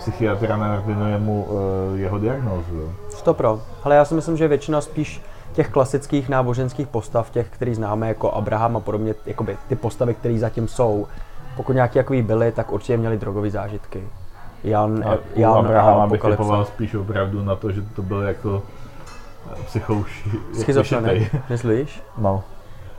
[0.00, 2.74] psychiatr a naordinuje mu eh, jeho diagnózu.
[2.74, 2.88] Jo?
[3.24, 3.60] To pro.
[3.84, 5.22] Ale já si myslím, že většina spíš
[5.52, 10.38] těch klasických náboženských postav, těch, který známe jako Abraham a podobně, jakoby ty postavy, které
[10.38, 11.06] zatím jsou,
[11.56, 14.02] pokud nějaký takový byly, tak určitě měli drogové zážitky.
[14.64, 18.62] Jan, A Jan Abrahama bych typoval spíš opravdu na to, že to byl jako
[19.52, 20.30] eh, psychouši.
[20.60, 22.02] Schizofrenik, myslíš?
[22.18, 22.42] No.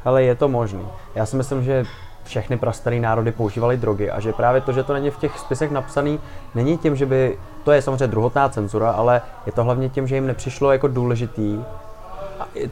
[0.05, 0.87] Ale je to možný.
[1.15, 1.85] Já si myslím, že
[2.31, 5.71] všechny prastarý národy používaly drogy a že právě to, že to není v těch spisech
[5.71, 6.19] napsaný,
[6.55, 10.15] není tím, že by, to je samozřejmě druhotná cenzura, ale je to hlavně tím, že
[10.15, 11.59] jim nepřišlo jako důležitý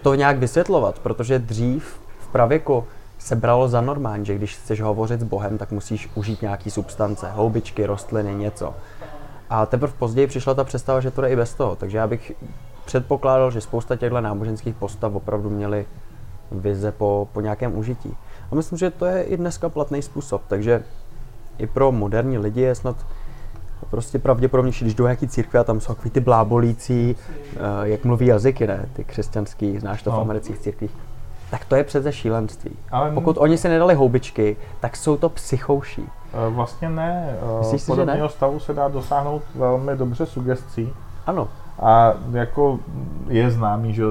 [0.01, 2.86] to nějak vysvětlovat, protože dřív v pravěku
[3.18, 7.30] se bralo za normální, že když chceš hovořit s Bohem, tak musíš užít nějaký substance,
[7.30, 8.74] houbičky, rostliny, něco.
[9.49, 11.76] A teprve později přišla ta představa, že to jde i bez toho.
[11.76, 12.32] Takže já bych
[12.86, 15.86] předpokládal, že spousta těchto náboženských postav opravdu měly
[16.51, 18.16] vize po, po nějakém užití.
[18.52, 20.84] A myslím, že to je i dneska platný způsob, takže
[21.58, 22.95] i pro moderní lidi je snad
[23.89, 27.16] prostě pravděpodobnější, když jdou nějaký církve a tam jsou takový ty blábolící,
[27.56, 30.22] eh, jak mluví jazyky, ne, ty křesťanský, znáš to v No.
[30.22, 30.91] amerických církvích.
[31.52, 32.72] Tak to je přece šílenství.
[32.91, 36.04] Ale Pokud oni si nedali houbičky, tak jsou to psychouší.
[36.34, 37.36] Eh, Vlastně ne.
[37.56, 38.30] Eh, Myslíš Podobného ne?
[38.30, 40.93] stavu se dá dosáhnout velmi dobře sugestí.
[41.28, 41.47] Ano,
[41.82, 42.80] A jako
[43.28, 44.04] je známý, že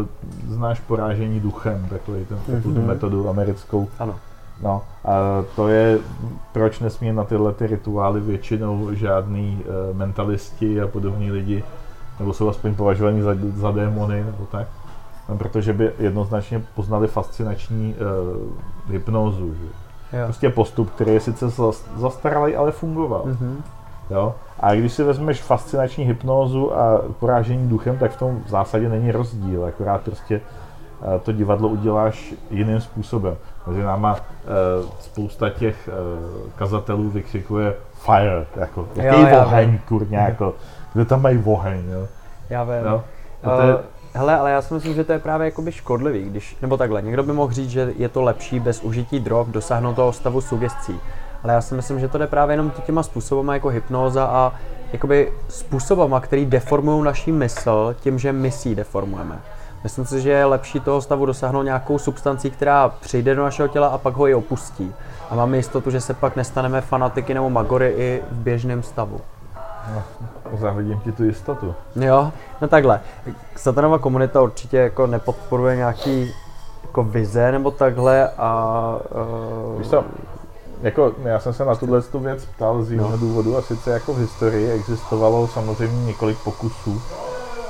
[0.49, 2.86] znáš porážení duchem, takový ten, takovou tu Mhm.
[2.86, 3.89] metodu americkou.
[3.99, 4.14] ano.
[4.63, 5.13] No, a
[5.57, 5.99] to je,
[6.53, 11.65] proč nesmí na tyhle ty rituály většinou žádný uh, mentalisti a podobní lidi,
[12.21, 14.67] nebo jsou aspoň považovaní za, za démony, nebo tak.
[15.29, 19.55] No, protože by jednoznačně poznali fascinační uh, hypnózu.
[19.55, 20.19] Že?
[20.19, 20.25] Jo.
[20.25, 23.23] Prostě postup, který je sice zas- zastaralý, ale fungoval.
[23.25, 23.63] Mhm.
[24.11, 24.35] Jo?
[24.61, 29.13] A když si vezmeš fascinační hypnózu a porážení duchem, tak v tom v zásadě není
[29.13, 30.41] rozdíl, akorát prostě
[31.03, 33.37] eh, to divadlo uděláš jiným způsobem.
[33.69, 34.49] Mezi náma eh,
[35.01, 40.55] spousta těch eh, kazatelů vykřikuje fire, jako jaký já oheň, kurňa, jako,
[40.93, 42.07] kde tam mají oheň, jo.
[42.51, 42.85] Já vím.
[42.85, 43.05] jo?
[43.43, 43.81] A to je, Uh,
[44.14, 47.23] hele, ale já si myslím, že to je právě jakoby škodlivý, když, nebo takhle, někdo
[47.23, 51.01] by mohl říct, že je to lepší bez užití drog dosáhnout toho stavu sugestí.
[51.45, 54.53] Ale já si myslím, že to jde právě jenom těma způsobama jako hypnóza a
[54.93, 59.39] jakoby způsobama, který deformují naší mysl tím, že my si ji deformujeme.
[59.85, 63.89] Myslím si, že je lepší toho stavu dosáhnout nějakou substancí, která přijde do našeho těla
[63.89, 64.95] a pak ho i opustí.
[65.31, 69.20] A máme jistotu, že se pak nestaneme fanatiky nebo magory i v běžném stavu.
[69.95, 70.03] no,
[70.59, 71.74] zavidím ti tu jistotu.
[71.97, 73.01] Jo, no takhle.
[73.57, 76.35] Satanova komunita určitě jako nepodporuje nějaký
[76.83, 78.97] jako vize nebo takhle a...
[79.74, 80.05] Uh, Víš co,
[80.83, 83.16] jako já jsem se na tuhle tu věc ptal z jiného No.
[83.18, 87.03] důvodu a sice jako v historii existovalo samozřejmě několik pokusů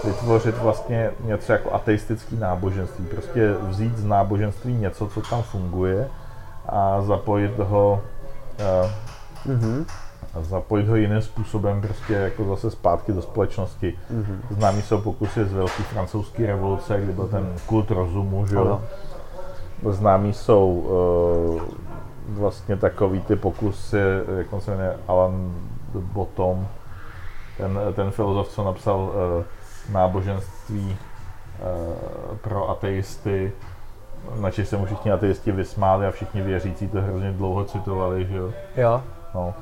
[0.05, 3.07] vytvořit vlastně něco jako ateistický náboženství.
[3.07, 6.09] Prostě vzít z náboženství něco, co tam funguje
[6.68, 8.03] a zapojit ho
[9.46, 9.86] uh, mhm,
[10.34, 13.99] a zapojit ho jiným způsobem prostě jako zase zpátky do společnosti.
[14.11, 14.42] mhm.
[14.51, 18.62] Známý jsou pokusy z velké francouzské revoluce, kdy byl ten kult rozumu, že jo.
[18.62, 18.82] Ano.
[19.92, 21.62] Známý jsou uh,
[22.28, 23.99] vlastně takový ty pokusy,
[24.38, 25.55] jak on se jmenuje, Alan
[25.94, 26.66] Bottom,
[27.57, 29.44] ten, ten filozof, co napsal uh,
[29.89, 30.97] náboženství
[31.61, 33.53] uh, pro ateisty,
[34.41, 38.53] načež se mu všichni ateisti vysmáli a všichni věřící to hrozně dlouho citovali, že jo.
[38.76, 39.03] Jo,
[39.34, 39.55] No.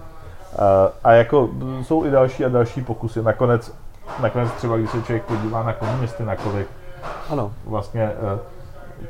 [0.59, 1.51] A, a jako
[1.83, 3.23] jsou i další a další pokusy.
[3.23, 3.75] Nakonec,
[4.23, 6.69] nakonec třeba, když se člověk podívá na komunisty, nakolik
[7.31, 7.53] ano.
[7.67, 8.39] vlastně eh,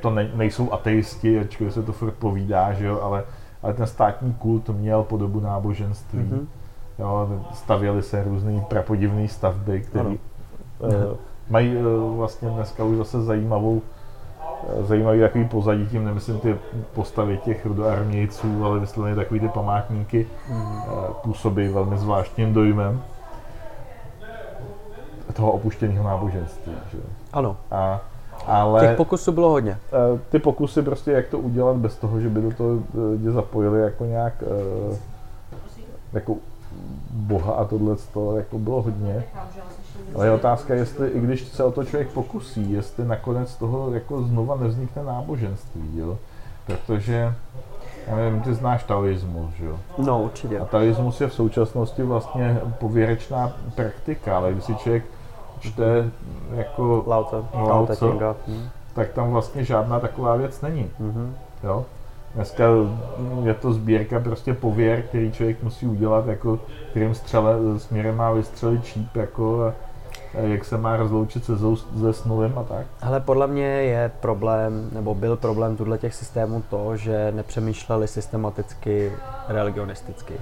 [0.01, 3.25] to ne, nejsou ateisti, ačkoliv se to furt povídá, že jo, ale,
[3.63, 6.19] ale ten státní kult měl podobu náboženství.
[6.19, 6.39] Mhm.
[6.39, 6.47] Mm-hmm.
[6.99, 10.36] Jo, stavěly se různé prapodivné stavby, které eh,
[11.51, 11.83] mají eh,
[12.17, 13.83] vlastně dneska už zase zajímavou
[14.81, 16.57] eh, zajímavý takový pozadí, tím nemyslím ty
[16.95, 20.55] postavy těch rudoarmějců, ale vysloveně takový ty památníky eh,
[21.23, 23.03] působí velmi zvláštním dojmem
[25.37, 26.73] toho opuštěného náboženství.
[26.93, 26.99] Že?
[27.33, 27.57] Ano.
[27.71, 28.01] A,
[28.47, 29.79] ale Těch pokusů bylo hodně.
[29.93, 33.31] eh, ty pokusy prostě, jak to udělat bez toho, že by do toho eh, lidi
[33.31, 34.35] zapojili jako nějak
[34.93, 34.97] eh,
[36.13, 36.37] jako
[37.11, 39.25] boha a tohle to jako bylo hodně.
[40.15, 43.93] Ale je otázka, jestli, i když se o to člověk pokusí, jestli nakonec z toho
[43.93, 46.19] jako znova nevznikne náboženství, jo?
[46.67, 47.35] Protože,
[48.07, 49.79] já nevím, ty znáš taoismus, jo?
[49.99, 50.59] No, určitě.
[50.59, 55.05] A taoismus je v současnosti vlastně pověrečná praktika, ale když si člověk
[55.61, 56.11] čte
[56.55, 58.07] jako Lao Tse, Lao Lao Tse Tse.
[58.07, 58.37] Chinga.
[58.49, 58.69] Hm.
[58.95, 60.91] tak tam vlastně žádná taková věc není.
[60.99, 61.35] Mhm.
[61.65, 61.85] Jo?
[62.35, 62.65] Dneska
[63.45, 66.59] je to sbírka prostě pověr, který člověk musí udělat, jako
[66.91, 69.73] kterým střele, směrem má vystřelit číp, jako a
[70.35, 71.53] jak se má rozloučit se,
[72.01, 72.87] se snulem a tak.
[73.03, 79.13] Ale podle mě je problém, nebo byl problém tuhle těch systémů to, že nepřemýšleli systematicky
[79.49, 80.35] religionisticky.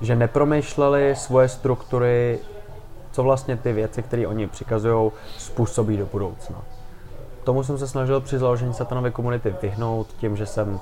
[0.00, 2.38] Že nepromýšleli svoje struktury,
[3.12, 6.56] co vlastně ty věci, které oni přikazují, způsobí do budoucna.
[7.44, 10.80] Tomu jsem se snažil při založení satanové komunity vyhnout tím, že jsem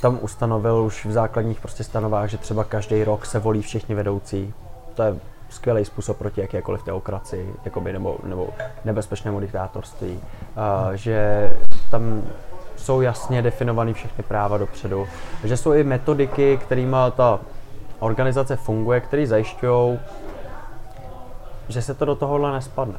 [0.00, 4.54] tam ustanovil už v základních prostě stanovách, že třeba každý rok se volí všichni vedoucí.
[4.94, 5.16] To je
[5.56, 8.48] skvělý způsob proti jakékoliv teokracii jakoby, nebo, nebo
[8.84, 10.20] nebezpečnému diktátorství.
[10.56, 11.50] A, že
[11.90, 12.22] tam
[12.76, 15.06] jsou jasně definované všechny práva dopředu.
[15.44, 17.40] Že jsou i metodiky, kterými ta
[17.98, 19.98] organizace funguje, které zajišťují,
[21.68, 22.98] že se to do tohohle nespadne.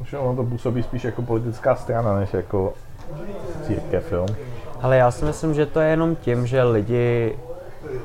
[0.00, 2.72] Už ono to působí spíš jako politická strana, než jako
[3.66, 4.26] církev, jo.
[4.80, 7.38] Ale já si myslím, že to je jenom tím, že lidi,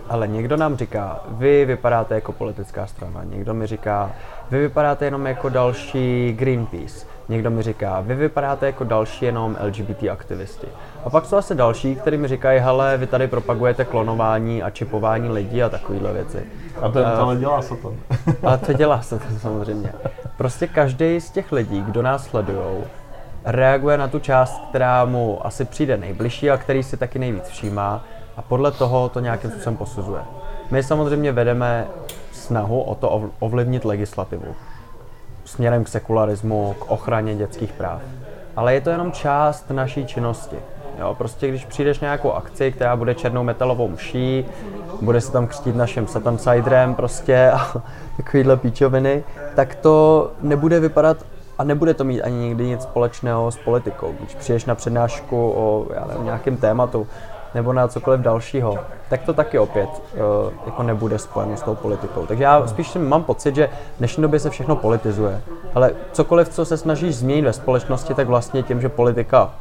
[0.10, 4.12] ale někdo nám říká, vy vypadáte jako politická strana, někdo mi říká,
[4.52, 10.04] vy vypadáte jenom jako další Greenpeace, někdo mi říká, vy vypadáte jako další jenom LGBT
[10.12, 10.68] aktivisti.
[11.06, 15.30] A pak jsou zase další, kteří mi říkají, hele, vy tady propagujete klonování a čipování
[15.30, 16.44] lidí a takovéhle věci.
[16.82, 17.94] A ten Eh, ale dělá Satan.
[18.44, 19.94] ale to dělá se to samozřejmě.
[20.38, 22.84] Prostě každý z těch lidí, kdo nás sledují,
[23.46, 28.04] reaguje na tu část, která mu asi přijde nejbližší a který si taky nejvíc všímá
[28.38, 30.22] a podle toho to nějakým způsobem posuzuje.
[30.72, 31.88] My samozřejmě vedeme
[32.32, 34.56] snahu o to ov- ovlivnit legislativu
[35.46, 38.02] směrem k sekularismu, k ochraně dětských práv.
[38.56, 40.56] Ale je to jenom část naší činnosti.
[41.00, 44.46] Jo, prostě když přijdeš na nějakou akci, která bude černou metalovou mší,
[45.02, 47.82] bude se tam křtít naším Satan Ciderem prostě a
[48.18, 49.24] takovýhle píčoviny,
[49.56, 51.18] tak to nebude vypadat
[51.58, 54.14] a nebude to mít ani nikdy nic společného s politikou.
[54.20, 57.08] Když přijdeš na přednášku o já nevím, nějakém tématu
[57.56, 58.78] nebo na cokoliv dalšího,
[59.10, 60.20] tak to taky opět uh,
[60.66, 62.26] jako nebude spojeno s tou politikou.
[62.26, 65.42] Takže já spíš mám pocit, že v dnešní době se všechno politizuje.
[65.76, 69.52] Ale cokoliv, co se snažíš změnit ve společnosti, tak vlastně tím, že politika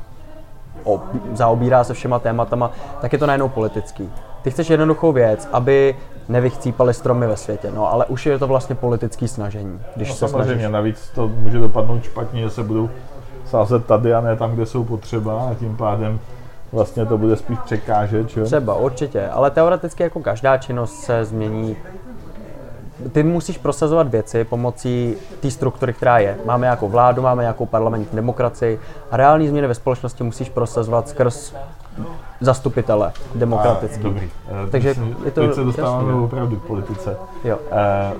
[1.32, 2.70] zaobírá se všema tématama,
[3.00, 4.10] tak je to najednou politický.
[4.42, 5.96] Ty chceš jednoduchou věc, aby
[6.28, 10.28] nevychcípaly stromy ve světě, no ale už je to vlastně politický snažení, když No, se
[10.28, 10.72] samozřejmě, snažíš.
[10.72, 12.90] navíc to může dopadnout špatně, že se budou
[13.46, 16.20] sázet tady a ne tam, kde jsou potřeba a tím pádem
[16.74, 18.44] vlastně to bude spíš překážet, že?
[18.44, 21.76] Třeba, určitě, ale teoreticky jako každá činnost se změní.
[23.12, 26.36] Ty musíš prosazovat věci pomocí té struktury, která je.
[26.44, 31.54] Máme nějakou vládu, máme nějakou parlamentní demokracii a reální změny ve společnosti musíš prosazovat skrz
[32.40, 34.04] zastupitele demokratický.
[34.04, 34.30] A, dobrý.
[34.66, 36.24] Eh, Takže myslím, je to teď se dostáváme jasný.
[36.24, 37.16] opravdu k politice.
[37.44, 37.58] Jo.
[37.70, 38.12] Eh,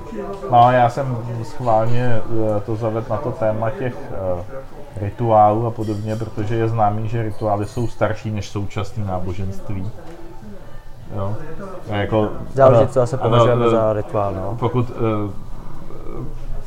[0.51, 2.21] no, já jsem schválně
[2.57, 3.95] eh, to zavedl na to téma těch
[4.97, 9.91] rituálů a podobně, protože je známý, že rituály jsou starší než současné náboženství.
[11.17, 11.37] Jo.
[11.91, 14.35] A Jako, Záleží, co ano, považujeme eh, za rituál.
[14.35, 14.57] No.
[14.61, 15.31] Pokud uh,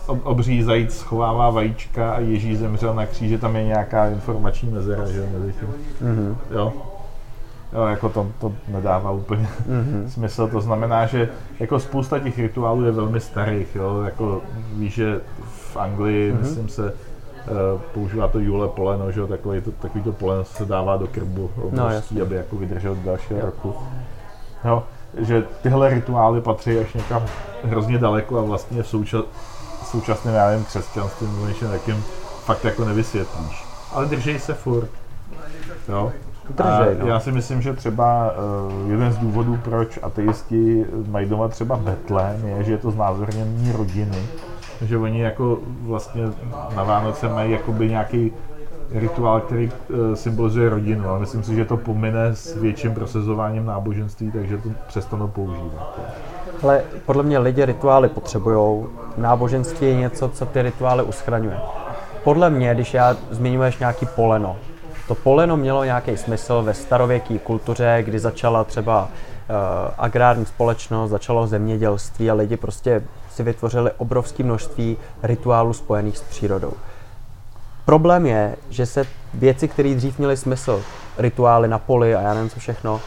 [0.07, 5.05] ob, obří zajíc schovává vajíčka a Ježíš zemřel na kříži, tam je nějaká informační mezera,
[5.05, 5.67] že mezi tím.
[6.01, 6.35] Mm-hmm.
[6.51, 6.73] Jo.
[7.73, 10.05] Jo, jako to, to nedává úplně Mm-hmm.
[10.07, 10.47] smysl.
[10.47, 13.75] To znamená, že jako spousta těch rituálů je velmi starých.
[13.75, 14.01] Jo?
[14.01, 14.41] Jako
[14.73, 15.21] víš, že
[15.71, 16.39] v Anglii, mm-hmm.
[16.39, 16.93] myslím se,
[17.93, 19.27] používá to Jule poleno, že?
[19.27, 22.21] Takový to, takový to poleno se dává do krbu obrovský, jasně.
[22.21, 23.75] aby jako vydržel do dalšího roku.
[24.65, 24.83] Jo?
[25.17, 27.23] Že tyhle rituály patří až někam
[27.63, 29.25] hrozně daleko a vlastně v souča-
[29.85, 32.03] současném, já nevím, křesťanství nebo něčem takým
[32.45, 33.65] fakt jako nevysvětlíš.
[33.93, 34.89] Ale držej se furt.
[35.89, 36.11] Jo?
[36.49, 37.07] Držej, no.
[37.07, 42.47] Já si myslím, že třeba uh, jeden z důvodů, proč ateisti mají doma třeba betlém,
[42.47, 44.27] je, že je to znázornění rodiny.
[44.81, 46.23] Že oni jako vlastně
[46.75, 48.31] na Vánoce mají jakoby nějaký
[48.91, 51.09] rituál, který uh, symbolizuje rodinu.
[51.09, 55.99] A myslím si, že to pomine s větším prosazováním náboženství, takže to přestanou používat.
[56.63, 58.85] Ale podle mě lidi rituály potřebují.
[59.17, 61.59] Náboženství je něco, co ty rituály uschraňuje.
[62.23, 64.55] Podle mě, když já zmiňuješ nějaký poleno,
[65.07, 69.07] to poleno mělo nějaký smysl ve starověké kultuře, kdy začala třeba uh,
[69.97, 73.03] agrární společnost, začalo zemědělství a lidi prostě
[73.37, 76.73] si vytvořili obrovské množství rituálů spojených s přírodou.
[77.85, 80.81] Problém je, že se věci, které dřív měly smysl,
[81.17, 83.01] rituály na poli a já nevím co všechno,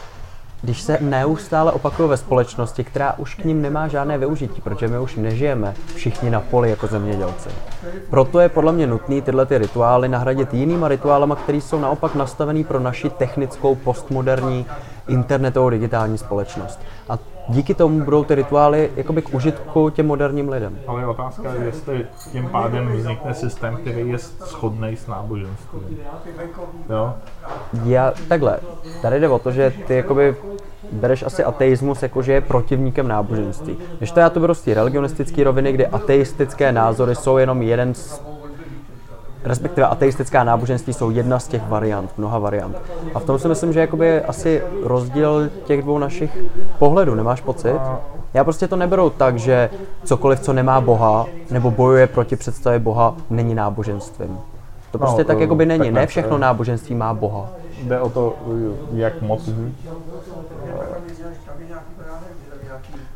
[0.61, 4.99] když se neustále opakují ve společnosti, která už k ním nemá žádné využití, protože my
[4.99, 7.49] už nežijeme všichni na poli jako zemědělci.
[8.09, 12.63] Proto je podle mě nutné tyhle ty rituály nahradit jinýma rituálama, které jsou naopak nastavený
[12.63, 14.65] pro naši technickou, postmoderní,
[15.07, 16.79] internetovou digitální společnost.
[17.09, 17.17] A
[17.51, 20.79] díky tomu budou ty rituály jakoby k užitku těm moderním lidem.
[20.87, 25.99] Ale je otázka, jestli tím pádem vznikne systém, který je shodný s náboženstvím.
[26.89, 27.13] Jo?
[27.83, 28.59] Já, takhle,
[29.01, 30.35] tady jde o to, že ty jakoby
[30.91, 33.77] bereš asi ateismus jako, že je protivníkem náboženství.
[33.97, 37.93] Když to já to beru z té religionistické roviny, kdy ateistické názory jsou jenom jeden
[37.93, 38.21] z
[39.43, 42.77] respektive ateistická náboženství jsou jedna z těch variant, mnoha variant.
[43.15, 46.37] A v tom si myslím, že jakoby asi rozdíl těch dvou našich
[46.79, 47.79] pohledů, nemáš pocit?
[48.33, 49.69] Já prostě to neberu tak, že
[50.03, 54.39] cokoliv, co nemá Boha, nebo bojuje proti představě Boha, není náboženstvím.
[54.91, 55.79] To prostě No, tak jakoby není.
[55.79, 57.49] takhle, Ne všechno náboženství má Boha.
[57.83, 58.33] Jde o to,
[58.93, 59.49] jak moc,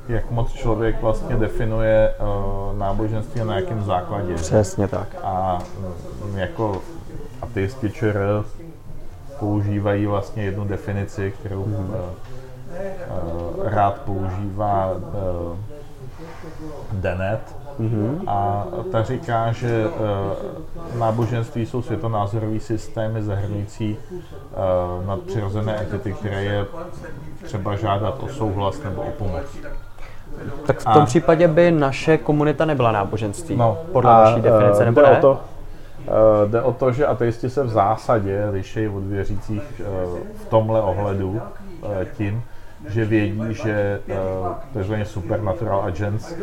[0.08, 4.36] jak moc člověk vlastně definuje uh, náboženství a na jakém základě.
[4.36, 5.08] Přesně tak.
[5.24, 5.60] A
[6.24, 6.82] mm, jako
[7.42, 8.44] ateisti ČR
[9.40, 11.98] používají vlastně jednu definici, kterou uh, uh,
[13.64, 15.58] rád používá uh,
[16.92, 17.56] Dennett.
[18.28, 26.66] A ta říká, že uh, náboženství jsou světonázorové systémy zahrnující uh, nadpřirozené entity, které je
[27.44, 29.46] třeba žádat o souhlas nebo o pomoc.
[30.66, 33.56] Tak v tom A- případě by naše komunita nebyla náboženství.
[33.56, 35.18] No, podle a, vaší definice, nebo jde ne?
[35.18, 35.40] O to,
[36.08, 39.84] eh, jde o to, že ateisti se v zásadě liší od věřících eh,
[40.46, 41.42] v tomhle ohledu
[42.02, 42.44] eh, tím,
[42.90, 44.02] že vědí, že
[44.76, 44.94] uh, tzv.
[45.04, 46.34] supernatural agents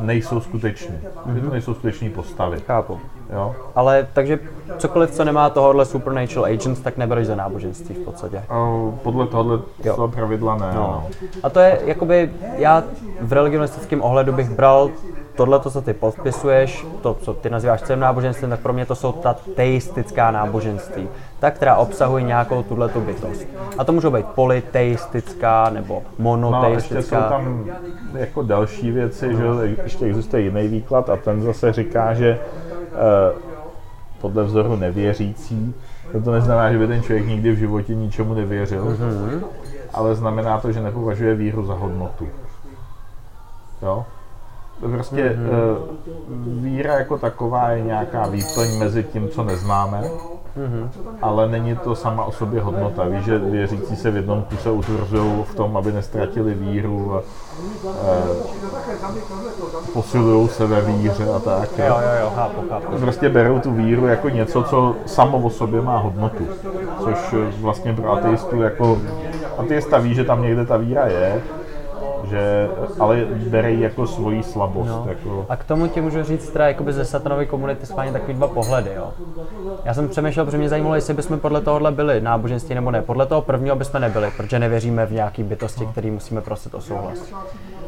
[0.00, 0.98] nejsou skuteční.
[1.34, 2.60] Že to nejsou skuteční postavy.
[2.66, 3.00] Chápu.
[3.32, 3.54] Jo?
[3.74, 4.38] Ale takže
[4.78, 8.42] cokoliv, co nemá tohohle supernatural agents, tak nebereš za náboženství v podstatě.
[8.50, 10.08] Uh, podle tohohle Jo.
[10.08, 10.72] pravidla ne.
[10.74, 11.06] No.
[11.42, 12.84] A to je jakoby, já
[13.20, 14.90] v religionistickém ohledu bych bral
[15.36, 19.12] tohle, co ty podpisuješ, to, co ty nazýváš celým náboženstvím, tak pro mě to jsou
[19.12, 21.08] ta teistická náboženství.
[21.40, 23.46] Ta, která obsahuje nějakou tuhletu bytost.
[23.78, 27.28] A to můžou být polyteistická nebo No, ještě jsou monoteistická.
[27.28, 27.64] tam
[28.14, 29.44] jako další věci, že
[29.82, 32.38] ještě existuje jiný výklad a ten zase říká, že
[32.92, 33.32] eh,
[34.20, 35.74] podle vzoru nevěřící,
[36.14, 39.44] no to neznamená, že by ten člověk nikdy v životě ničemu nevěřil, Mhm.
[39.94, 42.28] ale znamená to, že nepovažuje víru za hodnotu.
[43.82, 44.04] Jo?
[44.80, 45.46] To Prostě Mhm.
[45.46, 50.02] eh, víra jako taková je nějaká výplň mezi tím, co neznáme,
[50.56, 50.90] Mhm.
[51.22, 53.04] ale není to sama o sobě hodnota.
[53.04, 58.22] Víš, že věřící se v jednom kuse utvrzují v tom, aby nestratili víru a e,
[59.92, 61.78] posilují se ve víře a tak.
[61.78, 62.98] Jo, jo, jo, chápu, chápu.
[63.00, 66.46] Prostě berou tu víru jako něco, co samo o sobě má hodnotu.
[67.00, 68.98] Což eh, vlastně pro ateistu jako...
[69.58, 71.42] Ateista ví, že tam někde ta víra je,
[72.30, 72.68] že,
[73.00, 74.88] ale bere jako svoji slabost.
[74.88, 75.04] No.
[75.08, 78.48] Jako, A k tomu ti můžu říct, teda jakoby ze satanové komunity schválně takový dva
[78.48, 79.12] pohledy, jo.
[79.84, 83.02] Já jsem přemýšlel, protože mě zajímalo, jestli bychom podle tohohle byli náboženství nebo ne.
[83.02, 87.18] Podle toho prvního bychom nebyli, protože nevěříme v nějaký bytosti, který musíme prosit o souhlas.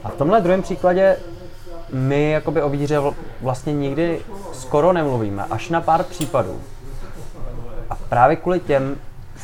[0.05, 1.17] A v tomhle druhém příkladě
[1.93, 4.21] my jakoby o víře vl- vlastně nikdy
[4.53, 6.61] skoro nemluvíme, až na pár případů.
[7.91, 8.97] A právě kvůli těm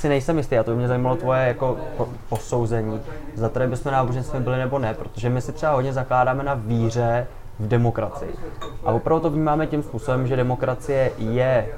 [0.05, 3.00] si nejsem jistý, a to by mě zajímalo tvoje jako po- posouzení,
[3.34, 7.26] za které bychom náboženstvím byli nebo ne, protože my si třeba hodně zakládáme na víře
[7.59, 8.34] v demokracii.
[8.84, 11.68] A opravdu to vnímáme tím způsobem, že demokracie je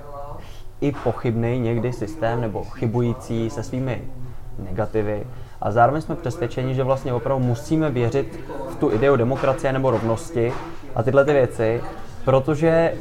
[0.80, 4.02] i pochybný někdy systém nebo chybující se svými
[4.58, 5.26] negativy.
[5.60, 10.52] A zároveň jsme přesvědčeni, že vlastně opravdu musíme věřit v tu ideu demokracie nebo rovnosti
[10.94, 11.80] a tyhle ty věci,
[12.24, 12.94] protože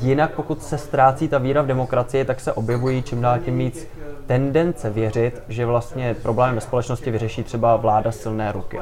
[0.00, 3.88] jinak pokud se ztrácí ta víra v demokracii, tak se objevují čím dál tím víc
[4.30, 8.78] tendence věřit, že vlastně problémy ve společnosti vyřeší třeba vláda silné ruky.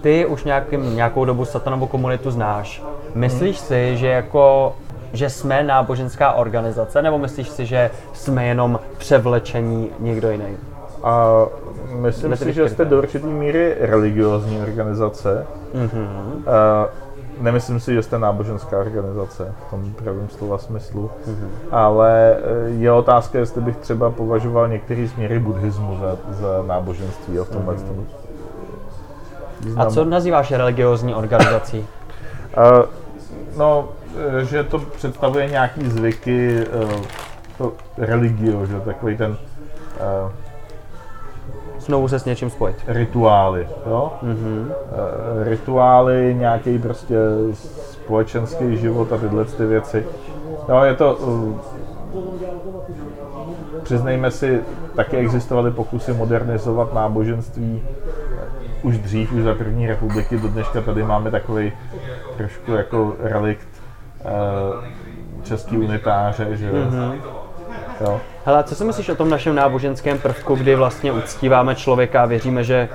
[0.00, 2.82] Ty už nějakým, nějakou dobu satanovou komunitu znáš.
[3.14, 4.76] Myslíš si, že jako
[5.12, 10.56] že jsme náboženská organizace, nebo myslíš si, že jsme jenom převlečení někdo jiný?
[11.02, 11.26] A
[11.88, 15.46] myslím si, že jste do určité míry religiozní organizace.
[15.74, 16.44] Mhm.
[16.46, 16.88] A
[17.40, 21.10] nemyslím si, že jste náboženská organizace v tom pravém slova smyslu.
[21.26, 21.50] Mhm.
[21.70, 27.44] Ale eh, je otázka, jestli bych třeba považoval některé směry buddhismu za, za náboženství jo,
[27.44, 27.84] v tomhle Mhm.
[27.86, 28.06] tom.
[29.76, 31.86] A co nazýváš religiózní organizací?
[32.56, 32.62] A,
[33.58, 33.88] no,
[34.40, 37.02] eh, že to představuje nějaký zvyky, eh,
[37.58, 39.36] to religio, že takový ten
[40.00, 40.32] eh,
[41.86, 42.76] Znovu se s něčím spojit.
[42.86, 44.12] rituály, jo?
[44.22, 44.72] Mhm.
[44.72, 47.16] Eh, rituály, nějaký prostě
[47.72, 50.06] společenský život a tyhle ty věci.
[50.68, 51.54] No, je to, uh,
[53.82, 54.60] přiznejme si,
[54.96, 61.02] taky existovaly pokusy modernizovat náboženství eh, už dřív, už za první republiky, do dneška tady
[61.02, 61.72] máme takový
[62.36, 63.68] trošku jako relikt
[64.20, 64.24] eh,
[65.42, 67.12] český unitáře, že jo.
[68.00, 68.20] Jo.
[68.44, 72.64] Hele, co si myslíš o tom našem náboženském prvku, kdy vlastně uctíváme člověka a věříme,
[72.64, 72.88] že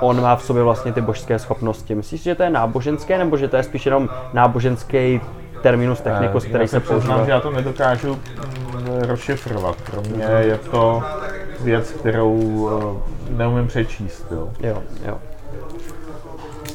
[0.00, 1.94] on má v sobě vlastně ty božské schopnosti.
[1.94, 5.20] Myslíš, že to je náboženské, nebo že to je spíš jenom náboženský
[5.62, 7.24] terminus technicus, který já se používá?
[7.24, 9.76] že já to nedokážu mm, rozšifrovat.
[9.90, 11.02] Pro mě je to
[11.60, 14.26] věc, kterou eh, neumím přečíst.
[14.30, 14.48] Jo.
[14.60, 15.18] Jo, jo.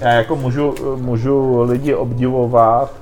[0.01, 2.93] Já jako můžu, můžu lidi obdivovat,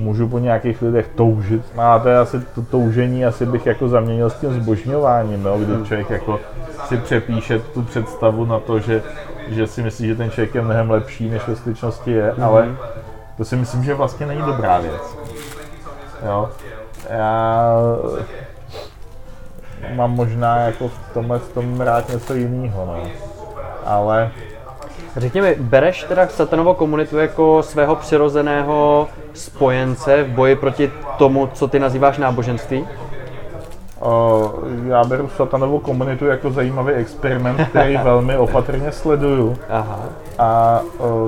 [0.00, 1.62] můžu po nějakých lidech toužit.
[1.78, 5.86] A to je asi to toužení, asi bych jako zaměnil s tím zbožňováním, jo, kdy
[5.86, 6.40] člověk jako
[6.84, 9.02] si přepíše tu představu na to, že,
[9.48, 12.68] že si myslí, že ten člověk je mnohem lepší, než ve skutečnosti je, ale
[13.36, 15.16] to si myslím, že vlastně není dobrá věc.
[16.26, 16.50] Jo.
[17.10, 17.74] Já
[19.94, 23.02] mám možná jako v tomhle v tom rád něco jiného, no.
[23.84, 24.30] Ale
[25.16, 31.68] Řekni mi, bereš teda satanovo komunitu jako svého přirozeného spojence v boji proti tomu, co
[31.68, 32.86] ty nazýváš náboženství?
[34.00, 34.52] O,
[34.86, 39.56] já beru satanovou komunitu jako zajímavý experiment, který velmi opatrně sleduju.
[39.68, 40.00] Aha.
[40.38, 41.26] A o,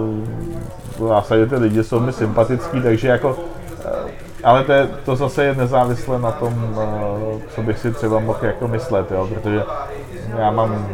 [0.99, 3.37] v zásadě ty lidi jsou mi sympatický, takže jako
[3.85, 4.11] eh,
[4.45, 8.39] ale to, je, to zase je nezávisle na tom, eh, co bych si třeba mohl
[8.43, 9.62] jako myslet, jo, protože
[10.39, 10.89] já mám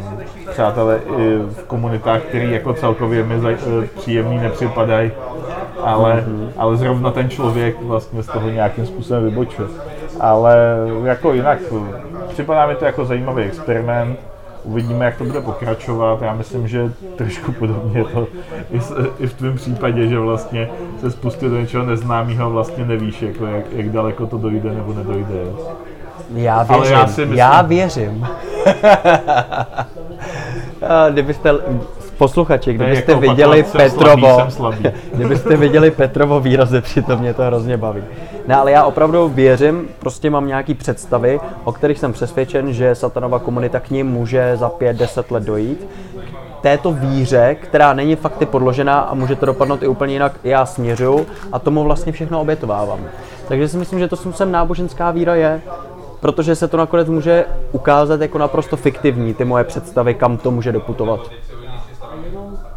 [0.50, 3.56] přátelé i v komunitách, který jako celkově mi za, eh,
[3.96, 5.10] příjemný nepřipadají,
[5.84, 6.24] ale,
[6.56, 9.68] ale zrovna ten člověk vlastně z toho nějakým způsobem vybočuje.
[10.20, 10.56] Ale
[11.04, 11.58] jako jinak,
[12.28, 14.18] připadá mi to jako zajímavý experiment,
[14.64, 16.22] Uvidíme, jak to bude pokračovat.
[16.22, 18.26] Já myslím, že trošku podobně je to
[18.70, 20.68] i, s, i v tvém případě, že vlastně
[21.00, 25.34] se spustit do něčeho neznámého vlastně nevíš, jako jak, jak daleko to dojde nebo nedojde.
[26.34, 26.96] Já Ale věřím.
[26.98, 28.26] já si myslím- Já věřím.
[30.82, 31.50] A kdybyste,
[32.18, 34.84] posluchači, kdybyste jako viděli opakovat, jsem Petrovo, slabý, jsem slabý.
[35.14, 38.02] kdybyste viděli Petrovo výrazy, přitom mě to hrozně baví.
[38.46, 43.38] Ne, ale já opravdu věřím, prostě mám nějaký představy, o kterých jsem přesvědčen, že satanova
[43.38, 45.86] komunita k ním může za 5-10 let dojít.
[46.58, 50.66] K této víře, která není fakty podložená a může to dopadnout i úplně jinak, já
[50.66, 53.00] směřuju a tomu vlastně všechno obětovávám.
[53.48, 55.60] Takže si myslím, že to sem náboženská víra je,
[56.20, 60.72] protože se to nakonec může ukázat jako naprosto fiktivní, ty moje představy, kam to může
[60.72, 61.20] doputovat.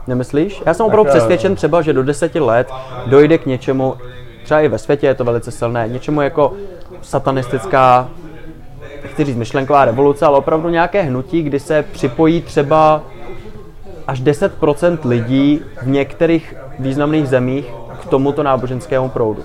[0.08, 0.64] Nemyslíš?
[0.66, 2.72] Já jsem opravdu eh, přesvědčen třeba, že do deseti let
[3.06, 3.96] dojde k něčemu,
[4.44, 6.54] třeba i ve světě je to velice silné, něčemu jako
[7.02, 8.10] satanistická,
[9.06, 13.02] chci říct myšlenková revoluce, ale opravdu nějaké hnutí, kdy se připojí třeba
[14.08, 19.44] až 10% lidí v některých významných zemích k tomuto náboženskému proudu.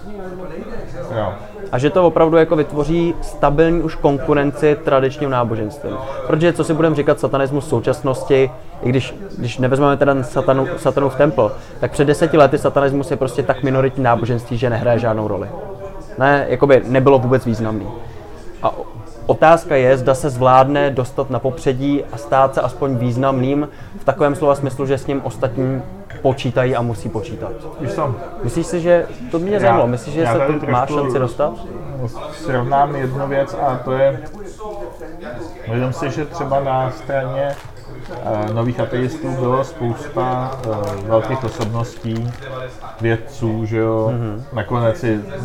[1.17, 1.33] Jo.
[1.73, 5.97] A že to opravdu jako vytvoří stabilní už konkurenci tradičním náboženstvím.
[6.27, 8.51] Protože co si budeme říkat satanismus v současnosti,
[8.83, 13.43] i když, když nevezmeme teda satanu, satanův templ, tak před deseti lety satanismus je prostě
[13.43, 15.49] tak minoritní náboženství, že nehraje žádnou roli.
[16.19, 17.87] Ne, jakoby nebylo vůbec významný.
[18.63, 18.73] A
[19.27, 23.69] otázka je, zda se zvládne dostat na popředí a stát se aspoň významným
[24.01, 25.83] v takovém slova smyslu, že s ním ostatní
[26.23, 27.53] počítají a musí počítat.
[27.81, 31.53] Víš co, Myslíš si, že to mě zajímalo, myslíš, že se to má šanci dostat?
[32.33, 34.21] Srovnám jednu věc a to je,
[35.69, 37.57] myslím si, že třeba na straně
[38.25, 42.33] eh, nových ateistů bylo spousta eh, velkých osobností,
[43.01, 44.45] vědců, že jo, Mhm.
[44.53, 45.39] nakonec i eh,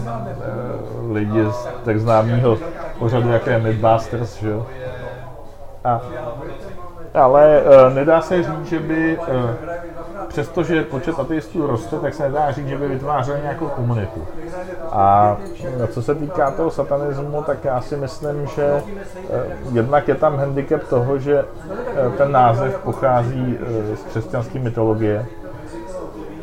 [1.11, 2.57] lidi z tak známého
[2.99, 4.67] pořadu, jako je Mythbusters, že jo.
[5.83, 6.01] A,
[7.13, 7.61] ale
[7.93, 9.17] nedá se říct, že by,
[10.31, 14.27] přestože počet ateistů roste, tak se nedá říct, že by vytvářeli nějakou komunitu.
[14.91, 15.37] A
[15.89, 18.83] co se týká toho satanismu, tak já si myslím, že
[19.29, 23.57] eh, jednak je tam handicap toho, že eh, ten název pochází
[23.95, 25.25] z křesťanské mytologie,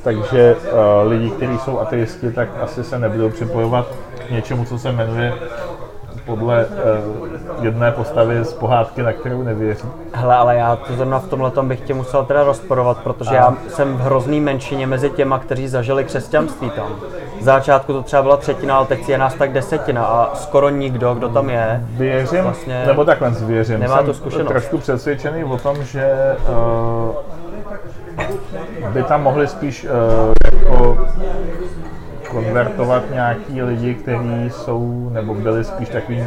[0.02, 0.56] takže
[1.04, 3.86] lidi, kteří jsou ateisti, tak asi se nebudou připojovat
[4.26, 5.34] k něčemu, co se jmenuje
[6.28, 9.88] podle uh, jedné postavy z pohádky, na kterou nevěří.
[10.12, 13.96] Hele, ale já to zrovna v tomhle bych tě musel teda rozporovat, protože já jsem
[13.96, 16.92] v hrozný menšině mezi těma, kteří zažili křesťanství tam.
[17.40, 21.14] V začátku to třeba byla třetina, ale teď je nás tak desetina a skoro nikdo,
[21.14, 21.84] kdo tam je.
[21.90, 23.80] Věřím, Vlastně nebo takhle věřím.
[23.80, 24.48] nemá Jsem tu zkušenost.
[24.48, 27.14] trošku přesvědčený o tom, že uh,
[28.92, 29.90] by tam mohli spíš uh,
[30.60, 30.98] jako
[32.30, 36.24] konvertovat nějaký lidi, kteří jsou, nebo byli spíš takový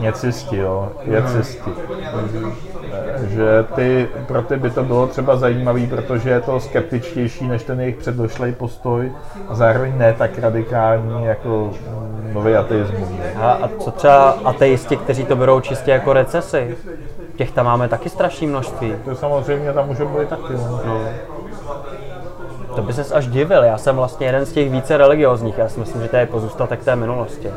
[0.00, 1.70] něcisti, jo, jecisti.
[2.92, 7.62] Eh, Že ty, pro ty by to bylo třeba zajímavý, protože je to skeptičtější než
[7.62, 9.12] ten jejich předlošlej postoj
[9.48, 11.70] a zároveň ne tak radikální jako
[12.32, 13.08] nový ateismus.
[13.36, 16.76] A, a co třeba ateisti, kteří to berou čistě jako recesi?
[17.36, 18.94] Těch tam máme taky strašné množství.
[19.04, 20.52] To samozřejmě tam může být taky.
[20.86, 21.00] No.
[22.76, 25.80] To by ses až divil, já jsem vlastně jeden z těch více religiózních, já si
[25.80, 27.50] myslím, že to je pozůstatek té minulosti.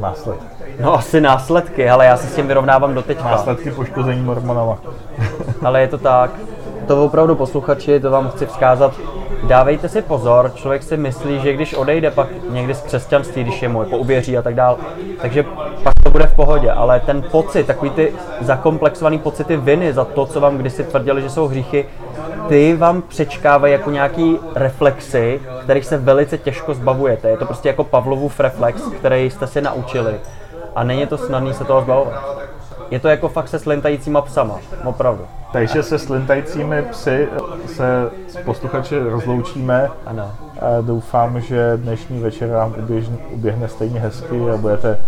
[0.00, 0.44] Následky.
[0.80, 3.24] No asi následky, ale já se s tím vyrovnávám do teďka.
[3.24, 4.78] Následky poškození mormonama.
[5.64, 6.30] Ale je to tak.
[6.86, 8.92] to opravdu posluchači, to vám chci vzkázat,
[9.48, 13.68] dávejte si pozor, člověk si myslí, že když odejde pak někdy z křesťanství, když je
[13.68, 14.78] mu pouvěří a tak dál,
[15.20, 15.42] takže
[15.82, 20.26] pak to bude v pohodě, ale ten pocit, takový ty zakomplexovaný pocity viny za to,
[20.26, 21.86] co vám kdysi tvrdili, že jsou hříchy,
[22.48, 27.28] ty vám přečkávají jako nějaký reflexy, kterých se velice těžko zbavujete.
[27.28, 30.14] Je to prostě jako Pavlovův reflex, který jste si naučili.
[30.74, 32.46] A není to snadné se toho zbavovat.
[32.90, 35.24] Je to jako fakt se slintajícíma psama, opravdu.
[35.52, 37.28] Takže se slintajícími psy
[37.66, 39.90] se s posluchači rozloučíme.
[40.06, 40.32] Ano.
[40.60, 44.98] A doufám, že dnešní večer vám uběžne, uběhne stejně hezky a budete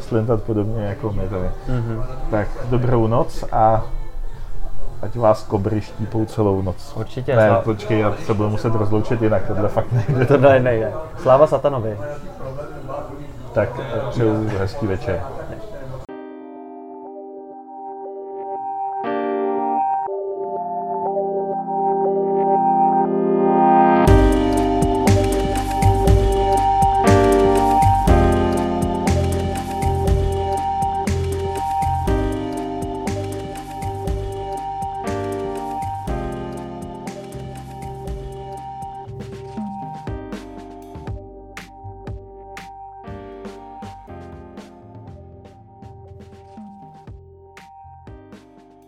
[0.00, 1.44] slintat podobně jako my tady.
[1.68, 2.02] Mm-hmm.
[2.30, 3.86] Tak dobrou noc a
[5.02, 6.92] ať vás kobry štípou celou noc.
[6.96, 7.36] Určitě.
[7.36, 7.60] Ne, Slá...
[7.60, 10.26] počkej, já se budu muset rozloučit jinak, tohle fakt nejde.
[10.26, 10.92] To nejde.
[11.22, 11.98] Sláva satanovi.
[13.52, 13.68] Tak
[14.10, 15.22] přeju hezký večer.